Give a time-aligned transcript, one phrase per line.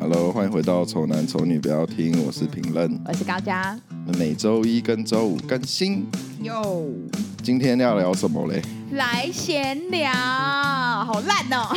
[0.00, 3.78] Hello，欢迎回到《丑男丑女》，不要听，我是评论，我是高佳。
[4.18, 6.06] 每周一跟周五更新。
[6.42, 6.90] 哟，
[7.42, 8.62] 今天要聊什么嘞？
[8.92, 11.76] 来闲聊，好烂哦。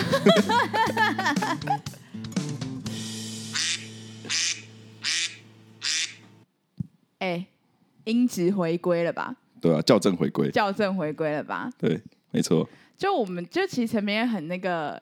[7.19, 7.45] 哎，
[8.05, 9.35] 音质回归了吧？
[9.59, 11.69] 对啊，校正回归，校正回归了吧？
[11.77, 11.99] 对，
[12.31, 12.69] 没错。
[12.97, 14.97] 就我们就其实前面很那个。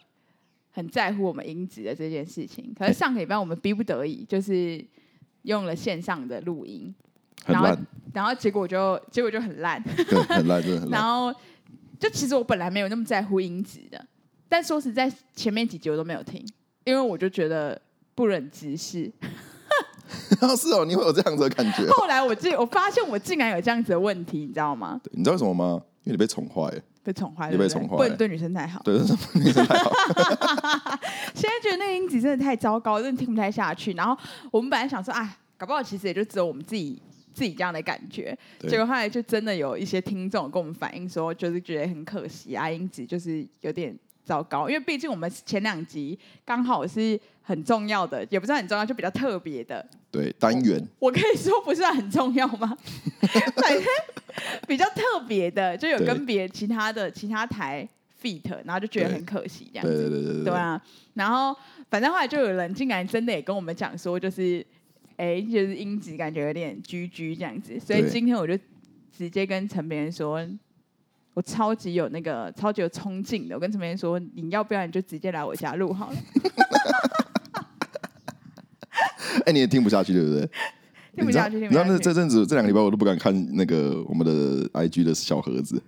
[0.72, 4.84] 很在乎我们音质的这件事情，可是上个礼拜我们逼不得已，就是
[5.44, 6.94] 用了线上的录音，
[7.46, 7.82] 很烂，然后
[8.14, 11.02] 然后结果就结果就很烂，对，很烂，真的很 烂。
[11.02, 11.34] 然后
[12.00, 14.06] 就其实我本来没有那么在乎音质的，
[14.48, 16.46] 但说实在，前面几集我都没有听，
[16.86, 17.80] 因为我就觉得
[18.16, 19.12] 不忍直视。
[20.58, 21.86] 是哦，你会有这样子的感觉？
[21.92, 25.00] 后来我竟我发现我竟然有这样子的问题，你知道吗？
[25.12, 25.82] 你知道为什么吗？
[26.04, 26.82] 因为你被宠坏了。
[27.04, 28.82] 被宠坏了，你被宠坏了，不能对女生太好。
[28.84, 29.06] 对，对
[29.44, 29.92] 女生太好。
[31.34, 33.94] 现在觉得那个音质真的太糟糕，真的听不太下去。
[33.94, 34.18] 然后
[34.52, 37.02] 我们本来想说，哎，搞不好其实也就只有我们自己
[37.34, 38.38] 自己这样的感觉。
[38.62, 43.98] 结果后来就真的有一些听众跟我们反映说，就是觉得很可惜啊，音质就是有点。
[44.32, 49.86] 糟糕，因为毕竟我们前两集刚好是很重要的，也不是很重要，就比较特别的。
[50.10, 52.78] 对，单元我，我可以说不算很重要吗？
[53.58, 53.84] 反正
[54.66, 57.86] 比较特别的，就有跟别其他的其他台
[58.22, 59.94] feat，然后就觉得很可惜这样子。
[59.94, 60.44] 对对对对对。
[60.46, 60.82] 对啊，
[61.16, 61.54] 然后
[61.90, 64.66] 反正后来就有人竟然真的也跟我们讲说，就是
[65.18, 68.58] 哎，就是音质感觉有点居居这样子，所以今天我就
[69.12, 70.48] 直接跟陈别人说。
[71.34, 76.16] 我超级有那个超级有冲劲的，我跟陈明说，你要不要你就直接来我家录好了。
[79.40, 80.50] 哎、欸，你也听不下去对不对？
[81.16, 81.90] 听不下去，听不下去。
[81.90, 85.82] 那这阵子这两个礼拜我都不敢看那个我们的 IG 的小盒子。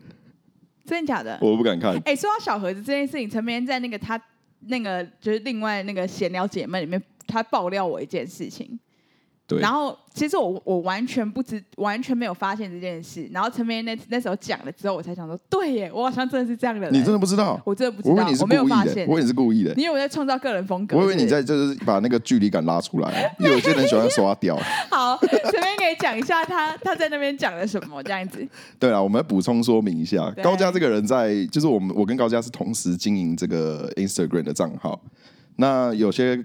[0.86, 1.38] 真的假的？
[1.41, 1.95] 我不敢看。
[1.97, 4.21] 哎、欸，说到小盒子这件事情，陈明在那个他
[4.67, 8.80] 那个就是另外那个闲聊姐妹里面，他爆料我一件事情。
[9.53, 13.27] 对然后，其实我我完全不知，完全没有发现这件事。
[13.31, 16.93] 然后陈明那那时候讲了之后，我才想说，对耶，我好像真的是这样的人。
[16.93, 17.61] 你真的不知道？
[17.65, 19.08] 我真的不知道，我，我没有发现。
[19.08, 19.73] 我以为你是故意的。
[19.75, 20.97] 你以为我在创造个人风格？
[20.97, 24.55] 我以为你在就是把那个距离感拉出来，因为有些人喜欢刷掉。
[24.92, 28.47] 好，陈明可以讲一下他他在那边讲了什么这样子。
[28.80, 35.02] 对啊，我们来补充说明一下，高佳这个人在就是我们我跟高佳是同时经营这个 Instagram 的账号，
[35.55, 36.43] 那有些。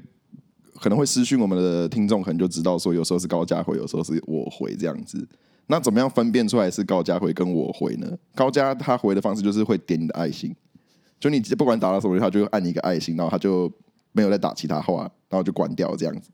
[0.80, 5.26] 可能会私讯我们的听众，可能就知道说，有时候是高佳回，有时候是我回这样子。
[5.66, 8.10] 那怎么样分辨出来是高佳回跟我回呢？
[8.34, 10.54] 高佳他回的方式就是会点你的爱心，
[11.20, 13.70] 就你不管打到什么，他就按一个爱心，然后他就
[14.12, 16.30] 没有再打其他话，然后就关掉这样子。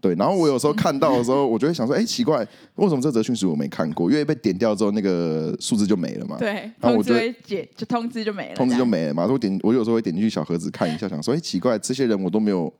[0.00, 2.46] 对，然后我有时候看到的时候，我就会想说，哎，奇怪，
[2.76, 4.10] 为什么这则讯息我没看过？
[4.10, 6.36] 因为被点掉之后，那个数字就没了嘛。
[6.38, 6.48] 对，
[6.80, 9.26] 然后我就会解，就通知就没了，通知就没了嘛。
[9.26, 12.72] 我点，我有时候会点进去小盒子看一下，想说，哎，奇怪，这些人我都没有。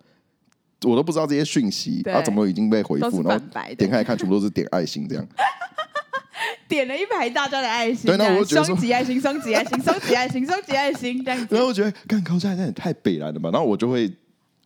[0.83, 3.23] 我都不知道这些讯息，他对、啊、怎么已经被回复？
[3.23, 3.45] 然后
[3.77, 5.27] 点开来看，全部都是点爱心这样。
[6.69, 11.55] 点了一排大家的爱心，对，那我就觉得说，双击爱心，双击爱心， 双击爱心，双击爱心这样子。
[11.55, 13.51] 然后我觉得，干高佳真的太北然了吧？
[13.53, 14.13] 然后我就会，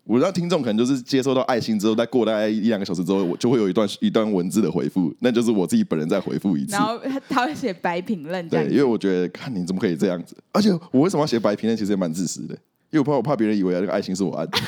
[0.04, 6.72] 我让听众可能就是接收到爱心之后，再过大概一两个小时之后，我就会有一段一段文字的回复，那就是我自己本人再回复一次。
[6.72, 11.77] 然后他他会写白评论，对，因为我觉得看你怎么可以这样子，而且我为什么要写白评论？
[11.77, 12.54] 其实也蛮自私的，
[12.91, 14.59] 因为我怕我怕别人以为那个爱心是我按的。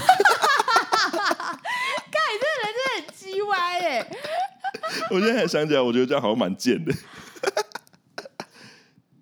[5.11, 6.93] 我现在还想起来，我觉得这样好像蛮贱的。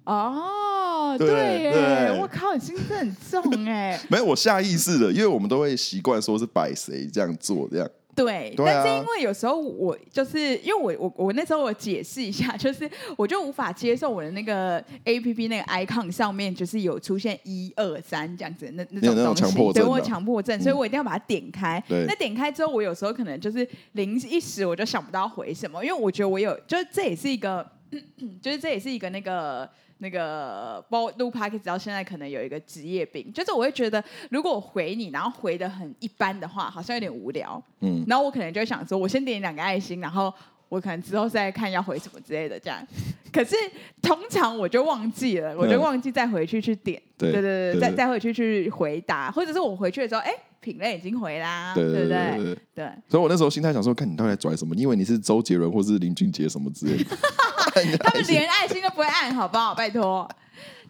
[0.05, 1.29] 哦，对
[1.63, 4.01] 耶，我靠，你心真的很重哎。
[4.11, 7.89] 没有，我下意识的，因为我们都会习惯说是摆谁这样做这样。
[8.15, 21.83] 对，对啊、但是因为有时候我就是因为我我我那时候我解释一下， 就是我就无法接受我的那个 A P P 那个 icon 上面就是有出现一二三这样子那那种东西，对我强迫症，嗯、所以我一定要把它点开。
[21.89, 27.65] 对那点开之后，我有时候可能就是临一时我就想不到回什么，因为我觉得我有，就是这也是一个，
[28.43, 29.69] 就是这也是一个那个。
[30.01, 37.63] 那个包录 Podcast 直到现在可能有一个职业病，就是我会觉得，如果我回你，然后回的很一般的话，好像有点无聊。
[37.81, 40.33] 嗯，然后我可能就会想说，我先点两个爱心，然后
[40.71, 42.83] 我可能之后再看要回什么之类的这样。
[43.31, 43.55] 可是
[44.01, 47.01] 通常我就忘记了，我就忘记再回去去点。
[47.19, 50.33] 对对对对，再再回去去回答，或者是我回去的时候，哎。
[50.63, 52.55] 品类已经回啦，对不对？
[52.75, 54.75] 对，所以我那时候心态想说，看你到底在拽什么？
[54.75, 57.17] 你以为你是周杰伦或是林俊杰什么之类的？
[57.97, 59.75] 他们连爱心都不会按，好不好？
[59.75, 60.29] 拜托。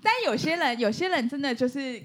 [0.02, 2.02] 但有些人，有些人真的就是，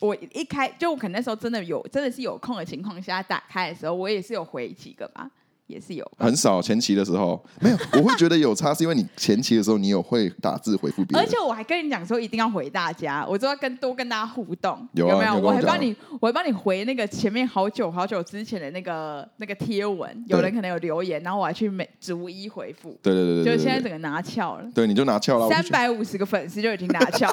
[0.00, 5.30] 我一开就我可能那时候真的有，真的是有空的情况下打开的时候，我也是有回几个吧。
[5.68, 15.34] 也是有，很少前期的时候没有，我会觉得有差，是因为你前期的时候你有会打字回复别人，而且我还跟你讲说一定要回大家，我都要跟多跟大家互动，有，啊、有没有？
[15.34, 27.30] 有我还帮你，我还帮你回那个前面好久好久之前的那个那个贴文，有人可能有留言，然后我还去每逐一回复，对对对，对，对，就现在整个拿翘了，对，你就拿翘了，三百五十个粉丝就已经拿翘。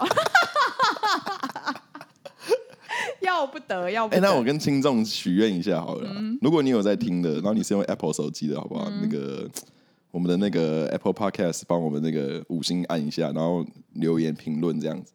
[3.35, 4.17] 要不得，要不得。
[4.17, 8.89] 哎、欸，那我跟听众许愿一下好了，嗯，如果你有在听的，然后你是用 Apple 手机的，好不好？
[8.89, 9.49] 嗯、那个
[10.11, 15.11] 我们的那个 Apple Podcast 帮我们那个五星按一下，然后留言评论这样子。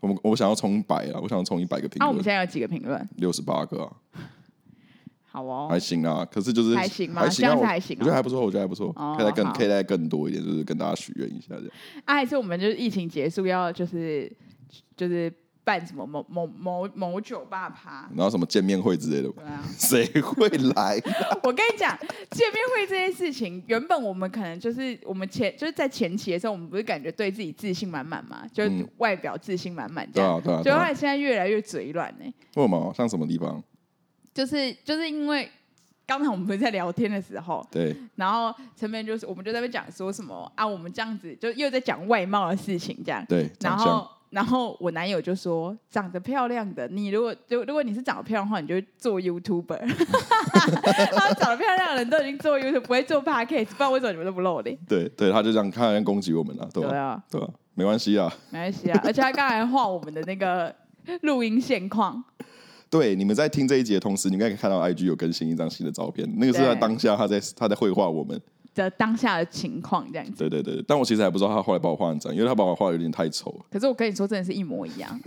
[0.00, 2.00] 我们我想要冲百啊，我想要冲一百个评论。
[2.00, 3.08] 那我们现在有几个评论？
[3.16, 3.92] 六十八个啊。
[5.24, 6.24] 好哦，还行啊。
[6.24, 7.22] 可是就是还行吗？
[7.22, 8.00] 还行啊，这样还行、啊。
[8.00, 9.14] 我觉得还不错，我觉得还不错、哦。
[9.16, 11.70] 可以再更可以再更多一点，就是跟大家许愿一下这样。
[12.04, 14.30] 啊，还是我们就是疫情结束要就是
[14.96, 15.32] 就是。
[15.64, 21.00] 办什么某某某某酒吧趴，然后什么见面会之类的，对啊， 谁会来？
[21.44, 21.96] 我跟你讲，
[22.30, 32.24] 见面会这件事情，原本我们可能就是我们前就是在前期的时候，我们不是感觉对自己自信满满嘛，就是外表自信满满这样，对啊，对啊，就后来现在越来越嘴软呢。
[32.56, 32.92] 为什么？
[32.96, 33.62] 像什么地方？
[34.34, 35.48] 就是就是因为
[36.06, 44.08] 刚才我们不是在聊天的时候，对，然后陈明就是我们就在那边讲说什么啊，我们这样子就又在讲外貌的事情这样，对，然后。
[44.32, 49.78] 然后我男友就说：“长得漂亮的，你如果就如果你是长得漂亮的话，你就做 YouTuber。
[51.12, 54.78] 他长得漂亮的人都已经做 YouTube，不会做 Podcast，不知道为什么你们都不露脸。
[54.88, 56.88] 对对，他就这样，他好像攻击我们了，对吧？
[56.88, 58.98] 对啊，对啊，没关系啊，没关系啊。
[59.04, 60.74] 而且他刚才画我们的那个
[61.20, 62.24] 录音现况。
[62.88, 68.40] 对，你们在听这一集的同时，你应该可以看到 IG 有更新一张新的照片，那个是在当下他在他在绘画我们。”
[68.74, 73.64] 的当下的情况这样子，对对对，但我其实还不知道他后来把我画成这样，因为他把我画的有点太丑了。
[73.70, 75.10] 可是我跟你说，真的是一模一样。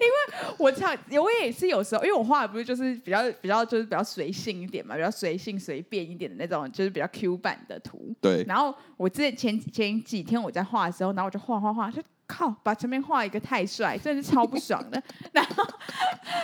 [0.00, 0.14] 因为
[0.58, 0.88] 我操，
[1.20, 8.14] 我也是有时候，因为我画的不是就是比较比较就是比较随性一点嘛，比较随性随便一点的那种，就是比较 Q 版的图。
[8.20, 8.44] 对。
[8.44, 12.00] 然后我之前前前几天我在画的时候，然后我就画画画就。
[12.30, 12.48] 靠！
[12.62, 15.02] 把前面画一个太帅，真的是超不爽的。
[15.32, 15.64] 然后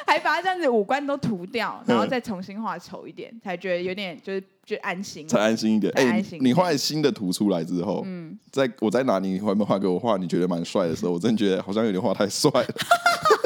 [0.05, 5.93] 还把他这样子五官都涂掉，然后再重新画丑一点，才觉得有点就是就安心，才安心一点。
[5.95, 12.69] 哎、欸，你画新的图出来之后，嗯，在我在拿你还没画给我画，你觉得蛮帅的时候，我真的觉得好像有点画太帅了。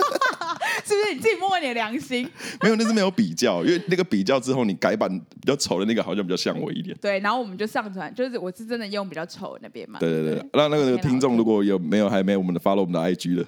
[1.05, 2.29] 是你自己摸摸你的良心？
[2.62, 6.97] 没有，那是没有比较，因为那个比较之后，你改版比较丑的那个好像比较像我一点。
[7.00, 9.99] 对，然后我们就上传，就是我是真的用比较丑的那边嘛。
[9.99, 13.44] 对对对，那那个听众如果有没有还没有我们的 follow 我们的 IG 的，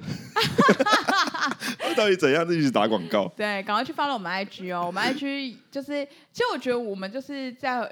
[1.96, 3.28] 到底怎样一直打广告？
[3.36, 7.90] 对，赶快去 follow 我们 IG 哦，我们 IG 就是，其实我觉得我们就是在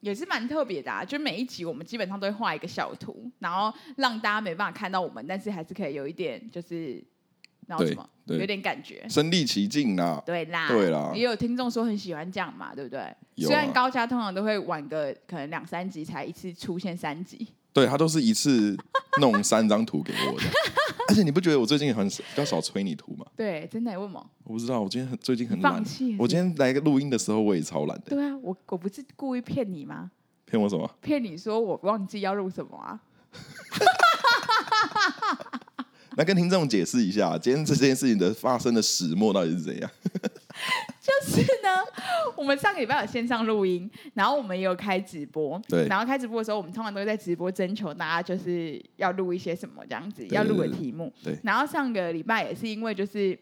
[0.00, 7.02] 也是蛮特别的啊，就每一集我们基本上都会画一个小图，然后让大家没办法看到我们，但是还是可以有一点就是。
[7.66, 8.08] 然后什么？
[8.26, 10.22] 有点感觉，身临其境啦。
[10.24, 11.12] 对啦，对啦。
[11.14, 13.14] 也有听众说很喜欢这样嘛，对不对？
[13.36, 17.46] 虽然高家通常都会晚个可能两三集才一次出现三集。
[17.72, 18.76] 对，他都是一次
[19.20, 20.46] 弄三张图给我的。
[21.08, 23.26] 而且你不觉得我最近很比较少催你图吗？
[23.36, 23.90] 对，真的？
[24.00, 24.30] 为什么？
[24.44, 25.74] 我不知道，我今天很最近很懒。
[26.18, 28.04] 我今天来个录音的时候，我也超懒的。
[28.16, 30.10] 对啊，我我不是故意骗你吗？
[30.46, 30.88] 骗我什么？
[31.02, 32.98] 骗你说我忘记要录什么啊？
[36.16, 39.90] 来跟听众解释一下，今天这件事情的发生的始末到底是怎样？
[41.00, 41.68] 就是呢，
[42.36, 45.60] 我们上个礼拜有线上录音，然后我们也有开直播。
[45.68, 45.88] 对。
[45.88, 51.12] 然后开直播的时候，我们通常都会在直播征求大家就是要录一些什么这样子，要录的题目。
[51.22, 51.36] 对。
[51.42, 53.36] 然后上个礼拜也是因为就是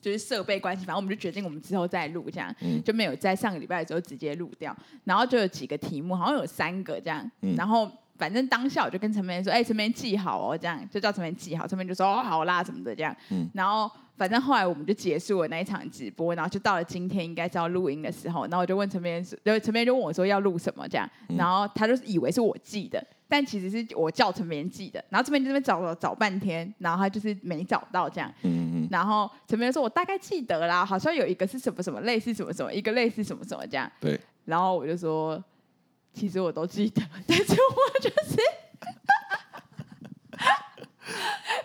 [0.00, 4.74] 就是设备关系，反正我们就决定我们之后再录，这样、嗯、就没有在上个礼拜的时候直接录掉。
[5.04, 7.30] 然后就有几个题目，好像有三个这样。
[7.42, 7.90] 嗯、然后。
[8.18, 13.14] 反正当下我就跟陈明说：“哎、欸，陈明记好哦，这样就叫陈明记好。”陈明就说：“哦，好啦，什么的这样。
[13.30, 25.04] 嗯”然后反正后来我们就结束了那一场直播，然后就到了今天应该是要录音的时候，然后我就问陈明，就陈明就问我说要录什么这样，然后他就以为是我记的，但其实是我叫陈明记的。
[25.10, 28.32] 然后陈明就这边找了找半天，然后他就是没找到这样。
[28.42, 28.88] 嗯嗯。
[28.90, 34.18] 然后陈明说：“我大概记得啦，好像有一个是什么什么类似什么什么，一个类似什么什么这样。”对。
[34.46, 35.42] 然后我就说
[36.16, 38.36] ：“其实我都记得， 但是我就是。”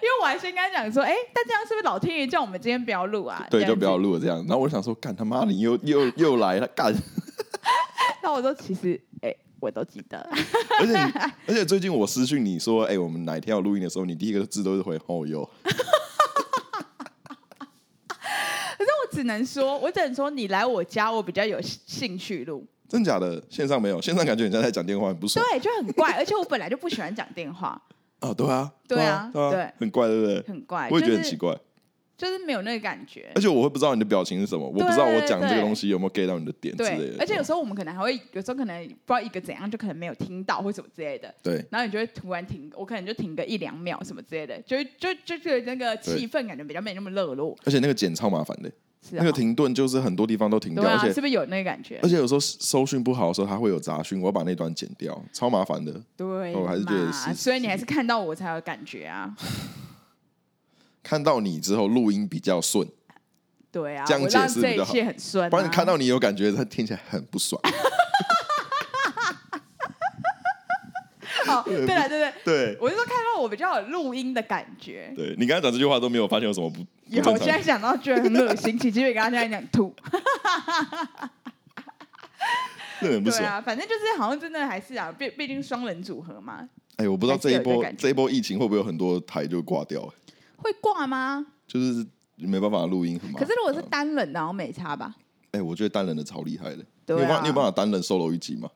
[0.02, 3.46] 因为我还先跟他讲说，哎，但这样是不是老天爷叫我们今天不要录啊？
[3.50, 4.38] 对，就不要录这样。
[4.40, 6.94] 然后我想说，干他妈，你又 又又来了，干。
[8.24, 10.18] 那我说，其实，哎，我都记得。
[10.80, 10.96] 而且，
[11.48, 15.48] 而且最近我私讯你说，哎，我们哪一天要录音的时候，你第一个字都是回哦哟。
[15.64, 15.72] 可
[18.84, 22.66] 是我只能说，我只能说，你来我家，我比较有兴趣录。
[22.92, 23.42] 真假的？
[23.50, 25.44] 线上没有，线上感觉人家在讲电话，很不爽。
[25.50, 26.12] 对，就很怪。
[26.18, 27.82] 而且我本来就不喜欢讲电话。
[28.20, 30.42] 哦，对啊，对啊，对啊，对啊，很怪，对不对？
[30.42, 31.58] 很怪，我也觉得很奇怪。
[32.18, 33.32] 就是没有那个感觉。
[33.34, 37.08] 而且我会不知道你的表情是什么，我不知道我讲这个东西有没有 get 到你的点之类的。
[37.14, 41.34] 对，而且有时候我们可能还会，有时候可能不知道一个怎样，就可能没有听到或什么之类的。
[41.42, 47.58] 对，然后你就会突然停，我可能就停个一两秒什么之类的，就就就觉得那个气氛感觉比较没那么热络。
[47.66, 48.70] 而且那个剪超麻烦的。
[49.10, 52.00] 那个停顿就是很多地方都停掉，啊、而且是不是有那个感觉？
[52.04, 55.92] 而且有时候收讯不好的时候，它会有杂讯，我要把那段剪掉，超麻烦的。
[56.16, 59.36] 对，我还是觉得是，所以你还是看到我才有感觉啊。
[61.02, 62.88] 看到你之后，录音比较顺。
[63.72, 65.50] 对啊，这样解释比较好，很顺、啊。
[65.50, 67.60] 不然你看到你有感觉，它听起来很不爽。
[71.52, 75.14] 好， 对了，对对对，我就说看到我比较有录音的感觉。
[75.16, 76.80] 对，你刚才讲这句话都没有发现有什么不？
[77.08, 79.94] 有，我现在想到觉得很恶心，其实也刚刚在讲吐。
[83.00, 83.42] 很不爽。
[83.42, 86.70] 对啊，反正就是好像真的还是啊，毕毕竟双人组合嘛。
[86.98, 90.02] 哎，我不知道这一波这一波疫情会不会有很多台就挂掉？
[90.58, 91.46] 会挂吗？
[91.68, 92.06] 就是
[92.36, 93.48] 没办法录音，很麻烦。
[93.48, 95.16] 可是如果是单人，然后没差吧？
[95.52, 96.86] 哎，我觉得单人的超厉害的。
[97.06, 97.20] 对啊。
[97.20, 98.70] 你有办你有办法单人 solo 一集吗？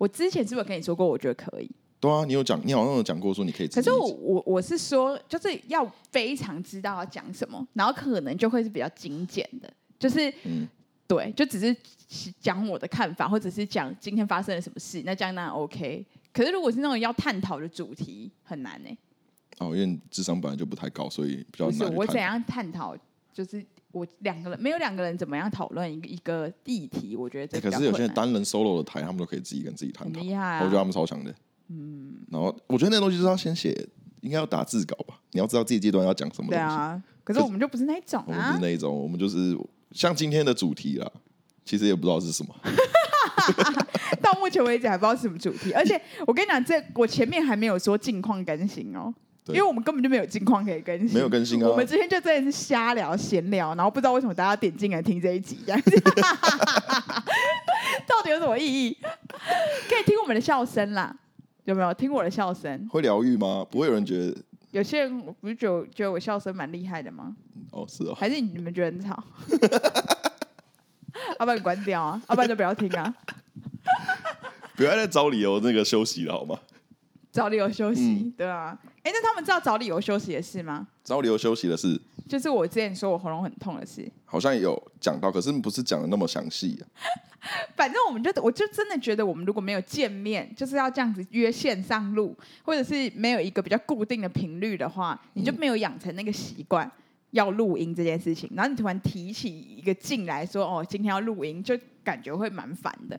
[0.00, 1.06] 我之前是不是跟你说过？
[1.06, 1.70] 我觉得可以。
[2.00, 3.68] 对啊，你有讲，你好像有讲过说你可以。
[3.68, 10.66] 可是我我我是说，就是要非常知道要讲什么，然后可能就会是比较精简的，就是、嗯、
[11.06, 11.76] 对，就只是
[12.40, 16.02] 讲我的看法，或者是讲今天发生了什么事，那这样那 OK。
[16.32, 18.98] 可是如果是那种要探讨的主题，很难呢、欸。
[19.58, 21.78] 哦，因为智商本来就不太高，所以比较难。
[21.80, 22.96] 不是我怎样探讨，
[23.34, 27.70] 就是我两个人没有两个人怎么样讨论一个一个议题，我觉得这、欸。
[27.70, 31.34] 可是有些单人 solo 的台，他们都可以自己跟自己探讨，厉害、啊，我觉得他们超强的。
[31.68, 33.86] 嗯，然后我觉得那东西是要先写，
[34.20, 35.20] 应该要打字稿吧？
[35.32, 36.50] 你要知道自己阶段要讲什么东西。
[36.50, 39.56] 对啊，可是我们就不是那一种啊，我们不是那一种，我们就是
[39.92, 41.10] 像今天的主题啦，
[41.64, 42.54] 其实也不知道是什么。
[44.20, 49.12] 到目前为止还不知道是什么主题，而且我跟你讲，这我前面还没有说近况更新哦，
[49.52, 51.68] 因为我们根本就没有近况可以更新，没有更新啊。
[51.68, 56.00] 我们之前就真的是瞎聊闲聊，然后不知道为什么大家点进来听这一集这样子，
[58.06, 58.96] 到底有什么意义？
[59.88, 61.14] 可以听我们的笑声啦。
[61.64, 62.88] 有没有听我的笑声？
[62.90, 63.64] 会疗愈吗？
[63.70, 64.36] 不会有人觉得？
[64.72, 67.36] 有些人不是觉得觉得我笑声蛮厉害的吗？
[67.70, 68.14] 哦，是哦。
[68.14, 69.22] 还是你们觉得很吵？
[71.38, 73.14] 要不然你关掉啊，要不然就不要听啊。
[74.74, 76.58] 不要再找理由那个休息了好吗？
[77.32, 78.76] 找理由休息，嗯、对啊。
[79.02, 80.86] 哎，那他们知道找理由休息的事吗？
[81.04, 84.10] 找理由休息的事，就是我之前说我喉咙很痛的事。
[84.24, 86.82] 好像有讲到，可是不是讲的那么详细啊。
[87.74, 96.90] 反正我们就，我就真的觉得，我们如果没有见面，就是要这样子约线上录，或者是没有一个比较固定的频率的话，你就没有养成那个习惯
[97.30, 98.50] 要录音这件事情。
[98.54, 103.18] 然后你突然提起一个进来说，哦，今天要录音，就感觉会蛮烦的。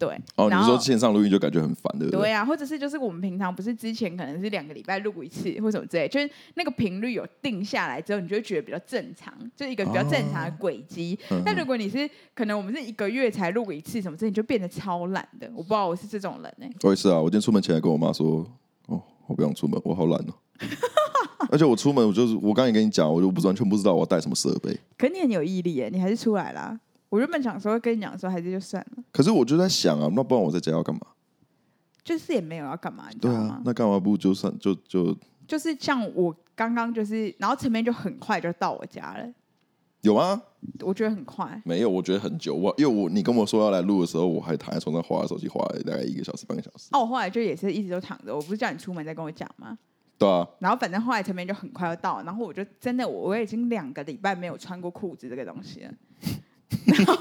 [0.00, 2.20] 对，哦，你说线上录音就感觉很烦，对不对？
[2.20, 11.18] 对啊，或者是就是我们平常不是之前可能是两个礼拜录一次，或什么之类，就是那个频率有定下来之后，你就会觉得比较正常，就一个比较正常的轨迹。
[11.28, 15.46] 哦、但如果你是可能我们是一个月才录一次什么之类，你就变得超懒的。
[15.54, 16.72] 我不知道我是这种人呢、欸。
[16.82, 18.46] 我也是啊，我今天出门前还跟我妈说，
[18.86, 20.32] 哦，我不想出门，我好懒哦。
[21.50, 24.74] 而且我出门，我就是我刚才跟你讲，我就不完全不知道我要带什么设备。
[24.96, 26.78] 可你很有毅力耶，你还是出来啦。
[27.10, 29.04] 我原本想说跟你讲说，还是就算了。
[29.12, 31.02] 可是我就在想啊，那不然我在家要干嘛？
[32.02, 33.40] 就是也没有要干嘛，你知道吗？
[33.40, 35.14] 对啊，那干嘛不就算就就？
[35.46, 39.28] 就是像我刚刚就是，然后陈面就很快就到我家了。
[40.02, 40.40] 有吗？
[40.80, 41.60] 我觉得很快。
[41.64, 42.54] 没有，我觉得很久。
[42.54, 46.88] 我因为我你跟我说要来录的时候，我还躺在床上划手机，划了大概一个小时半个小时。
[46.92, 48.34] 哦，我后来就也是一直都躺着。
[48.34, 49.76] 我不是叫你出门再跟我讲吗？
[50.16, 50.46] 对啊。
[50.60, 55.92] 然后反正后来陈明就很快要到，然后我就真的我我已经两个礼拜没有穿过裤子这个东西了。
[56.86, 57.16] 然后，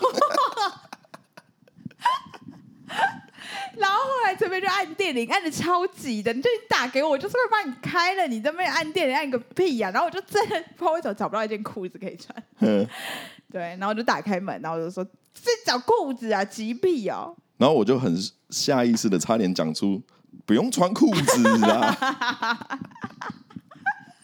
[3.77, 6.33] 然后后来这边就按电铃，按的超急的。
[6.33, 8.27] 你就你打给我，我就是会帮你开了。
[8.27, 9.91] 你这边按电铃，按个屁呀、啊！
[9.91, 12.43] 然后我就真的不知道为什么找不到一件裤子可以穿。
[12.59, 12.87] 嗯，
[13.51, 15.03] 对，然后我就打开门，然后我就说
[15.33, 17.35] ：“这找裤子啊，急屁哦。
[17.57, 18.15] ”然后我就很
[18.49, 20.01] 下意识的差点讲出
[20.45, 22.79] ：“不用穿裤子啊。”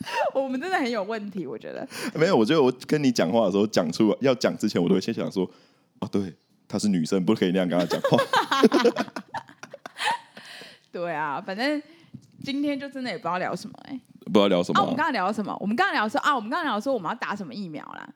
[0.34, 1.88] 我们真的很有问题，我觉得。
[2.14, 5.50] 没有，我觉得我跟你讲话的时候，讲出要讲之前，我都会先想说，
[6.00, 6.34] 哦，对，
[6.68, 8.18] 她是女生，不可以那样跟她讲话。
[10.92, 11.82] 对啊，反正
[12.44, 14.82] 今天就真的也不知道聊什么哎、欸，不知道聊什么、啊。
[14.82, 15.58] 啊，我们刚刚聊什么？
[15.60, 18.08] 我们刚刚聊说啊，我们刚刚聊说我们要打什么疫苗啦，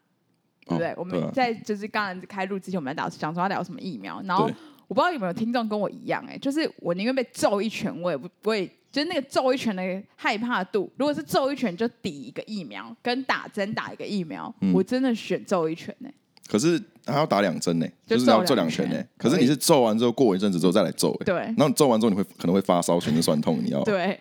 [0.65, 0.91] 对不对？
[0.91, 4.50] 哦、我们在就是刚刚开录之前，我们在打想说要聊什么疫苗，然后
[4.88, 8.72] 我不知道有没有听众跟我一样哎、欸，就是我宁愿被揍一拳，我也不不会。
[8.91, 16.15] 就是那个揍一拳的害怕度，如果是揍一拳就抵一个疫苗，跟打针打一个疫苗，嗯、我真的选揍一拳呢、欸。
[16.48, 19.08] 可是还要打两针呢，就是要揍两拳呢、欸。
[19.17, 21.36] 可是你是揍完之后过一阵子之后再来揍、欸，对。
[21.36, 24.19] 然后揍完之后你会可能会发烧、全身酸痛，你要对。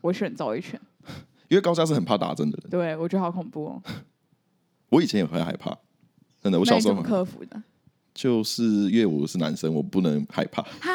[0.00, 0.80] 我选揍一拳，
[1.48, 2.70] 因为高嘉是很怕打针的人。
[2.70, 3.82] 对，我觉得好恐怖哦。
[4.88, 5.76] 我以前也很害怕，
[6.42, 6.58] 真的。
[6.58, 7.62] 我小时候很克服的，
[8.12, 10.62] 就是因为我是男生，我不能害怕。
[10.62, 10.88] 啊，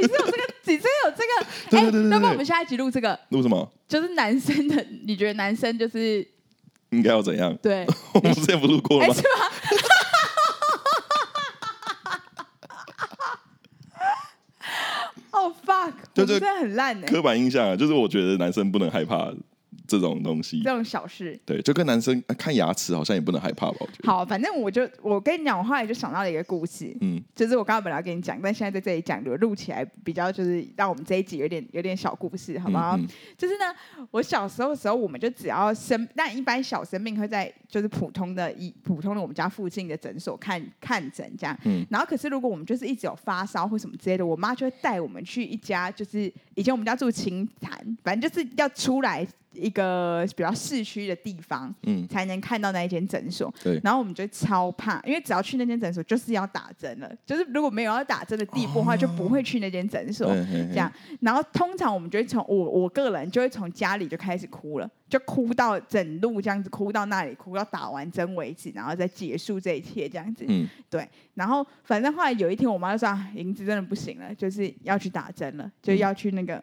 [0.00, 1.46] 你是有这个，你真有这个？
[1.70, 2.08] 对对对对。
[2.10, 3.72] 那么我们下一集录这个，录什么？
[3.88, 6.26] 就是男生的，你觉得男生就是
[6.90, 7.54] 应该要怎样？
[7.62, 9.14] 对， 我们之前不录过了吗？
[9.14, 9.28] 是吗？
[15.32, 15.92] 哦、oh, fuck！
[16.14, 19.32] 就真的很烂的，刻板印象啊，就是我觉得男生不能害怕。
[19.98, 23.76] 这种东西，这种小事，对，就跟男生看牙齿好像也不能害怕吧？
[23.80, 24.10] 我觉得。
[24.10, 32.96] 好，反正我就我跟你讲，我后来就想到了一个故事，嗯，就是我刚刚本来要跟你讲，但现在在这里讲，就录起来比较就是让我们这一集有点有点小故事，好不好？
[32.96, 33.64] 嗯嗯、就是呢，
[34.10, 49.26] 我小时候的时候，我们就只要生，但一般小生病会在就是普通的医普通的我们家附近的诊所看看诊这样，嗯，然后可是如果我们就是一直有发烧或什么之类的，我妈就会带我们去一家，就是以前我们家住琴潭，反正就是要出来。
[49.52, 53.52] 一个比较市区的地方，嗯，才能看到那一间诊所。
[53.62, 60.28] 对，然后我们就超怕，因为只要去那间诊所就是要打针了，就是如果没有要打针的地步的话，就不会去那间诊所。
[60.28, 60.90] 哦、这样，
[61.20, 70.44] 然后通常我们就会从我我个人就会从家里就开始哭了，就哭到整路这样子，哭到那里，哭到打完针为止，然后再结束这一切这样子。
[70.48, 71.08] 嗯，对。
[71.34, 76.54] 然后反正后来有一天，我妈就说：“啊、银子真的不行了，就是要去打针了，就要去那个。
[76.54, 76.62] 嗯”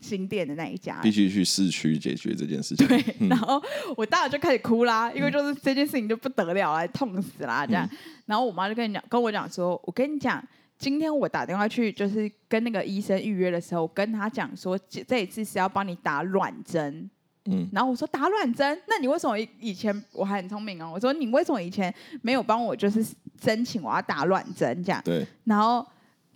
[0.00, 2.86] 新店的那一家，必须去市区解决这件事情。
[2.86, 3.62] 对，嗯、然后
[3.96, 7.88] 我大了就开始哭啦，因为就是这件事情就不得了了，痛死啦这样。
[7.90, 10.42] 嗯、然后我妈就跟你讲，跟我讲说，我跟你讲，
[10.78, 17.08] 今天我打电话去，就是跟那个医生预约的时候，我跟他讲说，这一次是要帮你打卵针。
[17.46, 20.90] 嗯，然后我说打卵针，那你为什么以前我还很聪明哦？
[20.94, 23.02] 我说你为什么以前没有帮我就是
[23.42, 25.00] 申请我要打卵针这样？
[25.04, 25.86] 对，然后。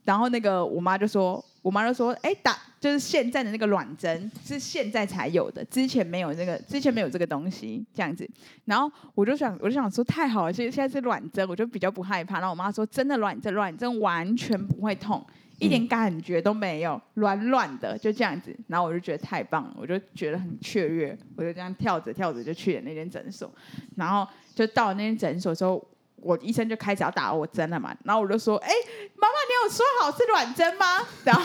[0.04, 8.28] 然后那个我妈就说，我妈就说，哎，打就是现在的那个卵针是现在才有的，之前没有那个，之前没有这个东西这样子。
[8.64, 12.36] 然后我就想，我就想说，太好了，现现在是卵针，我就比较不害怕。
[12.36, 15.26] 然后我妈说，真的卵针，卵针完全不会痛，
[15.58, 18.56] 一点感觉都没有，软软的，就这样子。
[18.68, 23.52] 然后我就觉得太棒了，我就觉得很雀跃，我就这样跳着跳着就去了那间诊所。
[23.96, 25.84] 然后就到那间诊所之后。
[26.22, 28.74] 我医生就开始要打我针了嘛，然后我就说：“哎、欸，
[29.16, 31.44] 妈妈，你有说好是软针吗？”然后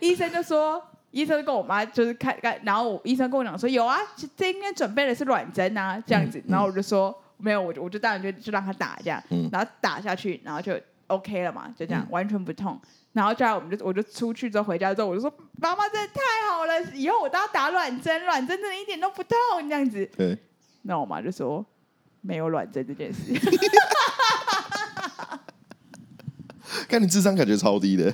[0.00, 3.98] 医生就说：“医生跟我妈就是开开，然后我医生跟我讲说有啊，
[4.36, 6.38] 这应该准备的是软针啊，这样子。
[6.38, 12.80] 嗯”然后我就说：“没有，我就我就当然就就让他打这样，嗯、然后打下去，然后就 OK 了嘛，就这样、嗯、完全不痛。
[13.12, 20.04] 然后后来我们就我就出去之后回家之后，我就说：妈妈真的太好了，以后我都要打软针，软针真的一点都不痛，这样子。
[20.16, 20.36] 对”
[20.82, 21.64] 那我妈就说。
[22.26, 23.34] 没有卵针这件事，
[26.88, 28.04] 看你智商感觉超低的。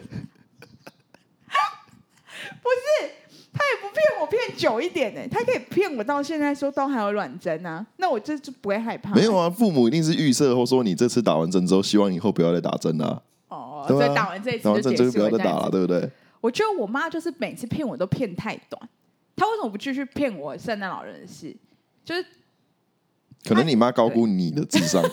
[2.61, 3.09] 不是，
[3.53, 9.15] 他也不骗我骗久一点呢，他可以骗我到现在说都还有卵针啊，那我这就不会害怕。
[9.15, 13.23] 没有啊，父母一定是预设或说你这次打完针之后，希望以后不要再打针啊。
[13.47, 16.11] 哦，所以打完这一次就结束就不要再打了，对不对？
[16.41, 18.89] 我觉得我妈就是每次骗我都骗太短，
[19.37, 21.57] 她为什么不继续骗我圣诞老人的事？
[22.05, 22.27] 就是。
[23.45, 25.03] 可能你妈高估你的智商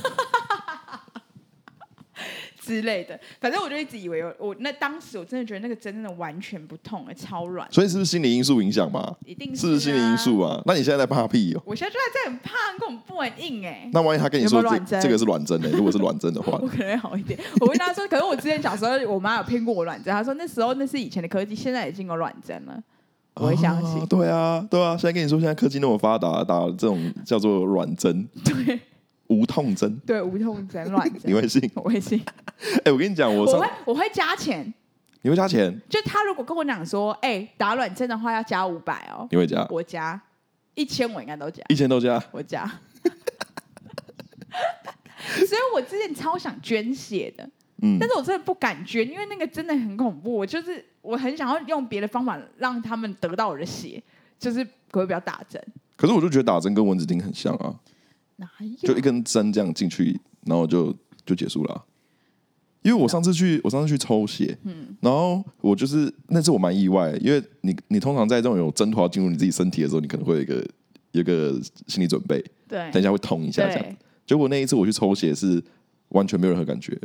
[2.59, 7.65] 之类的，反正我就一直以为我那当时我真的觉得那个针真的完全不痛，超软。
[7.71, 9.15] 所以是不是心理因素影响嘛？
[9.25, 10.61] 一定是，是心理因素啊。
[10.65, 11.61] 那你现在在怕屁哦？
[11.63, 13.89] 我现在就在很怕，根本不很硬哎。
[13.93, 15.69] 那万一他跟你说这这个是软针呢？
[15.71, 17.39] 如果是软针的话， 我可能会好一点。
[17.61, 22.83] 我跟他说，可是我之前小时候我妈有骗过我软针，她说那时候那是以前的科技，现在已经有软针了。
[23.39, 24.97] 我会相信，对啊，对啊。
[24.97, 28.80] 现在跟你说，现在科技那么发达，打这种叫做软针，对，
[29.28, 31.69] 无痛针，对，无痛针软针，你会信？
[31.76, 32.21] 我会信。
[32.84, 34.73] 哎，我跟你讲，我我会我会加钱，
[35.21, 35.80] 你会加钱？
[35.89, 39.67] 就他如果跟我讲说，哎，打软针的话要加五百哦，你会加？
[39.69, 40.19] 我加
[40.76, 42.65] 一千，我应该都加，一千都加，我加。
[45.38, 47.47] 所以我之前超想捐血的。
[47.81, 50.33] 嗯，但是我真的不敢捐，因为那个真的很恐怖。
[50.33, 54.01] 我就是我很想要用别的方法让他们得到我的血，
[54.39, 55.61] 就是可不可以不要打针？
[55.95, 57.75] 可是我就觉得打针跟蚊子叮很像啊，
[58.37, 58.87] 哪有？
[58.87, 61.83] 就一根针这样进去，然后就就结束了啊。
[62.83, 70.55] 因为我上次去，我上次去抽血，嗯，然后我就是那次我蛮意外，因为你你通常在这种有针头要进入你自己身体的时候，你可能会有一个
[71.11, 73.85] 有一个心理准备，对，等一下会痛一下这样。
[74.25, 75.61] 结果那一次我去抽血是
[76.09, 76.97] 完全没有任何感觉。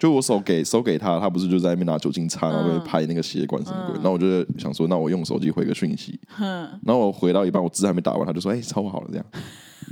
[0.00, 4.00] 就我手给手给他，他不是就在那边拿酒精擦，然后拍那个血管什么鬼？
[4.02, 4.26] 那、嗯、我就
[4.58, 6.18] 想说，那我用手机回个讯息。
[6.38, 9.26] 嗯、然后我回到一半，我字还没打完，他就说：“哎、欸，超好了这样。”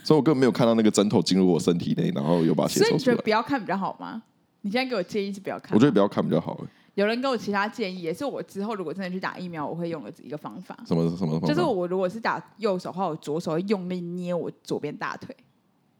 [0.02, 2.88] 所以，我根本没有看到那个针头进入我身体内，然后又把血抽出来。
[2.88, 4.22] 所以你觉得不要看比较好吗？
[4.62, 5.74] 你现在给我建议是不要看。
[5.74, 6.58] 我觉得不要看比较好。
[6.94, 10.74] 有人给我其他建议，也是我之后如果真的去打疫苗，我会用的一个方法。
[10.86, 11.46] 什么什么方法？
[11.46, 15.36] 就是我如果是打右手的话，我左手会用力捏我左边大腿，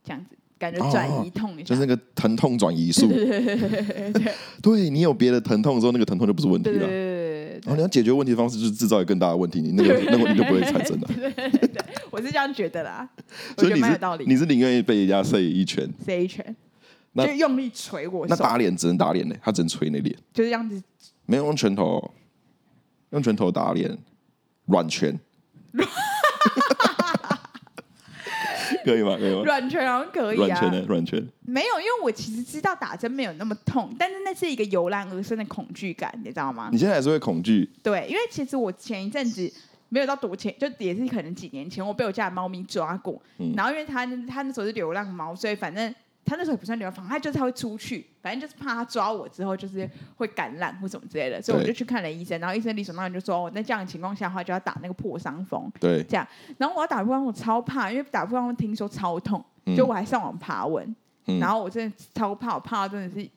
[0.03, 3.07] 这样子感觉转移痛一下，哦、就是那个疼痛转移术。
[3.07, 6.79] 对对对对对，对 你有别的疼痛的时候，那个疼痛就不是问题了。
[6.79, 11.07] 对对对，然后你要解决问题的方式就是制造一个更大的问题，你 那个那个问题就不会产生了。
[11.07, 13.09] 对对对，我是这样觉得啦。
[13.57, 16.55] 所以你是你是宁愿被人家塞一拳，塞一拳。
[17.15, 19.35] 就用力捶我，那打脸只能打脸呢？
[19.41, 20.81] 他只能捶那脸，就是这样子，
[21.25, 22.13] 没有用拳头，
[23.09, 23.97] 用拳头打脸，
[24.67, 25.19] 软拳，
[28.89, 29.15] 可以吗？
[29.17, 29.41] 可以吗？
[29.43, 30.85] 软拳好像可以啊，软拳呢？
[30.87, 36.69] 软拳没有，因为我其实知道打针没有那么痛，但是那是一个由然而生的恐惧感，你知道吗？
[36.71, 37.69] 你现在还是会恐惧？
[37.83, 39.51] 对，因为其实我前一阵子
[39.89, 45.93] 没有到多前，就也是可能几年前，我被我家的猫咪抓过，嗯、然后因为它它那时候是流浪猫，所以反正。
[46.29, 56.27] 他那时候也不算流浪，他就是他会出去，反正就是怕他抓我之后就是会感染或什么之类的，所以我就去看了医生，然后医生理所当然就说，哦，那这样的情况下的话就要打那个破伤风，对，这样，
[56.59, 59.43] 然后我要打破伤风，我超怕，因为打破伤风听说超痛，
[59.75, 63.27] 就我还上网爬文，嗯、然后我真的超怕，我怕到真的是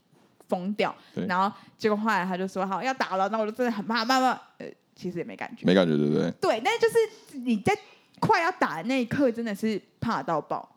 [0.49, 0.95] 疯掉，
[1.27, 6.31] 然后结果后来他就说好要打了，那我就真的很怕，慢慢呃，其实也没感觉，没感觉对不对？
[6.33, 7.75] 对，但就是你在
[8.21, 10.69] 快要打的那一刻，真的是怕到爆。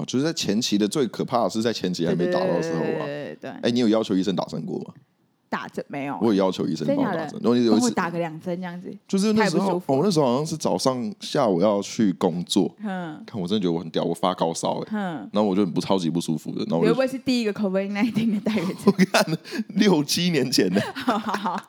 [0.00, 3.06] 哦，就是在前期的最可怕的是在前期还没打到的时候啊。
[3.06, 3.50] 对对。
[3.62, 4.94] 哎，你有要求医生打针过吗？
[5.48, 6.16] 打针没有。
[6.22, 8.88] 我有要求医生帮我打针，然后有一次打个两针这样子。
[9.08, 12.72] 就是那时候，我那时候好像是早上、下午要去工作。
[12.84, 13.20] 嗯。
[13.26, 14.88] 看我真的觉得我很屌，我发高烧哎。
[14.92, 15.28] 嗯。
[15.32, 18.76] 然后我就很不超级不舒服的，然后我会不会是第一个 COVID-19 的代言人？
[18.86, 19.38] 我看
[19.74, 20.80] 六七年前的。
[20.94, 21.60] 好好好。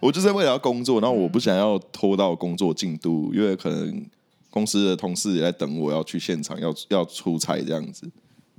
[0.00, 4.04] 我就是为了要工作，然后我不想要拖到工作进度，因为可能。
[4.50, 8.10] 公司的同事也在等我，要去现场，要要出差这样子。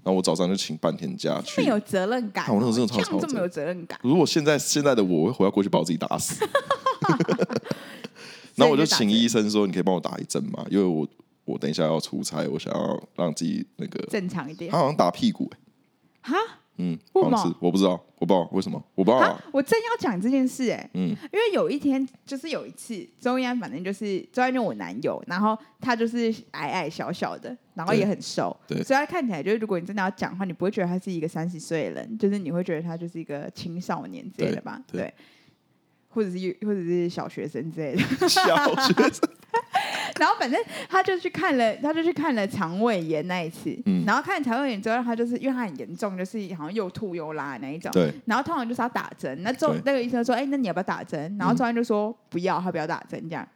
[0.02, 1.64] 然后我早上就请半天假去。
[1.66, 4.00] 有责任感、哦，我那时候真的这么有责任感。
[4.02, 6.48] 如果现在现在的我，我会回到过去把我自己打死。
[8.56, 10.66] 然后我就请医生说：“你可以帮我打一针吗？
[10.70, 11.08] 因为我
[11.46, 16.59] 我等一下要出差，我想要让自己那个正常一点。”他好像打屁股、欸，哈。
[16.80, 16.98] 嗯？
[17.14, 19.44] 我不知道，我不知道为什么，我不知道、啊。
[19.54, 34.82] 我正要讲这件事、欸，哎，嗯，因为有一天，就是有一次，周一安，反正就是周安，就我男友，然后他就是矮矮小小的，然后也很瘦，所以他看起来就是，如果你真的要讲话，你不会觉得他是一个三十岁的人，就是你会觉得他就是一个青少年之类的吧？
[34.88, 35.14] 对，对，
[36.10, 39.30] 或者是或者是小学生之类的， 小学生。
[40.20, 43.76] 然后反正他就去看了，他就去看了肠胃炎那一次。
[43.86, 47.92] 嗯、然后看了肠胃炎之后，他就是因为他很严重，就是好像又吐又拉那一种。
[47.92, 48.14] 对。
[48.26, 49.42] 然后通常就是要打针。
[49.42, 53.48] 那周对那个医生说：“哎，那你要不要打针？”然后周安就说：“不要，他不要打针这样。”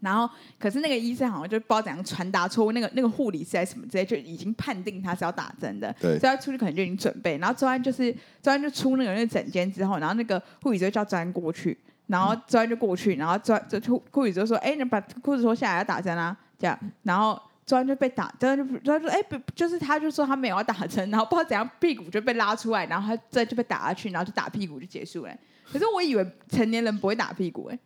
[0.00, 5.94] 然后可是那个医生好像就不知道怎样传达出那个那个护理师还是什么之类，就已经判定他是要打针的。
[6.00, 6.18] 对。
[6.18, 7.38] 所以他出去可能就已经准备。
[7.38, 11.76] 然后周安就是周安就出那个那个诊间之后，然后那个护理师就叫周安过去。
[12.06, 25.32] 然后周安就过去，然后周安就护理就说：“哎，你把裤子脱下来要打针啊！”这样，然后周安就被打，周安就周安就说：“哎，不，就是他就说他没有要打针， 然后不知道怎样屁股就被拉出来，然后他这就被打下去，然后就打屁股就结束了。
[25.72, 27.78] 可是我以为成年人不会打屁股，哎，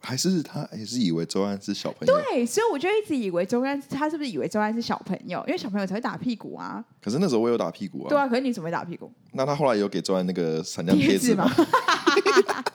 [0.00, 2.14] 还是他也是以为周安是小朋友？
[2.30, 5.44] 对，所以我就一直以为周安他是不是以为周安是小朋友？
[5.46, 6.82] 因为小朋友才会打屁股啊。
[7.02, 8.08] 可是那时候我有打屁股啊。
[8.08, 9.12] 对啊，可是你怎么会打屁股？
[9.32, 11.48] 那他后来有给周安那个闪亮贴纸吗？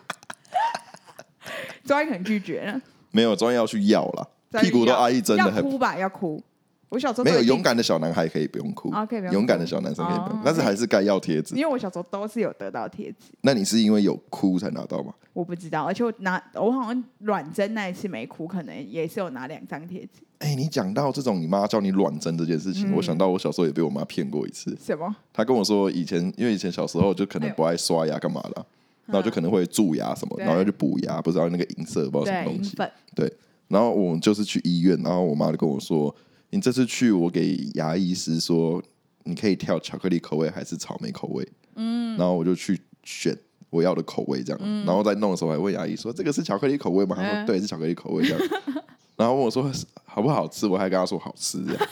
[1.89, 4.30] 周安可能拒绝了，没有，终于要去要了，
[4.62, 5.97] 屁股都阿姨真的，要哭吧？
[5.97, 6.39] 要哭。
[6.89, 8.91] 我小时候没有勇敢的小男孩可以不用哭，
[9.32, 11.56] 勇敢的小男生可以不用，但是还是该要贴纸。
[11.56, 13.32] 因为我小时候都是有得到贴纸。
[13.41, 15.12] 那你是因为有哭才拿到吗？
[15.34, 20.21] 我不知道，而且我拿我好像软针那一次没哭，可能也是有拿两张贴纸。
[20.38, 24.78] 哎，你讲到这种你妈叫你软针这件事情，我想到我小时候也被我妈骗过一次。
[24.80, 25.15] 什么？
[25.34, 28.65] 她跟我说以前，因为以前小时候就可能不爱刷牙干嘛的。
[29.12, 32.76] 然后就可能会蛀牙什么，然后要去补牙，不知道那个银色不知道什么东西。
[32.76, 33.34] 对，对，
[33.67, 36.15] 然后我们就是去医院，然后我妈就跟我说
[36.52, 38.82] ：“你这次去，我给牙医师说，
[39.24, 43.38] 你可以挑巧克力口味还是草莓口味。”嗯，然后我就去选
[43.69, 44.60] 我要的口味，这样。
[44.63, 48.48] 嗯、然后在弄的时候还问牙医说：“这个是巧克力口味吗？”他说：“对，是巧克力口味。”这样。
[49.15, 49.72] 然后问我说
[50.06, 51.88] ：“好不好吃？”我还跟他说：“好吃。”这样。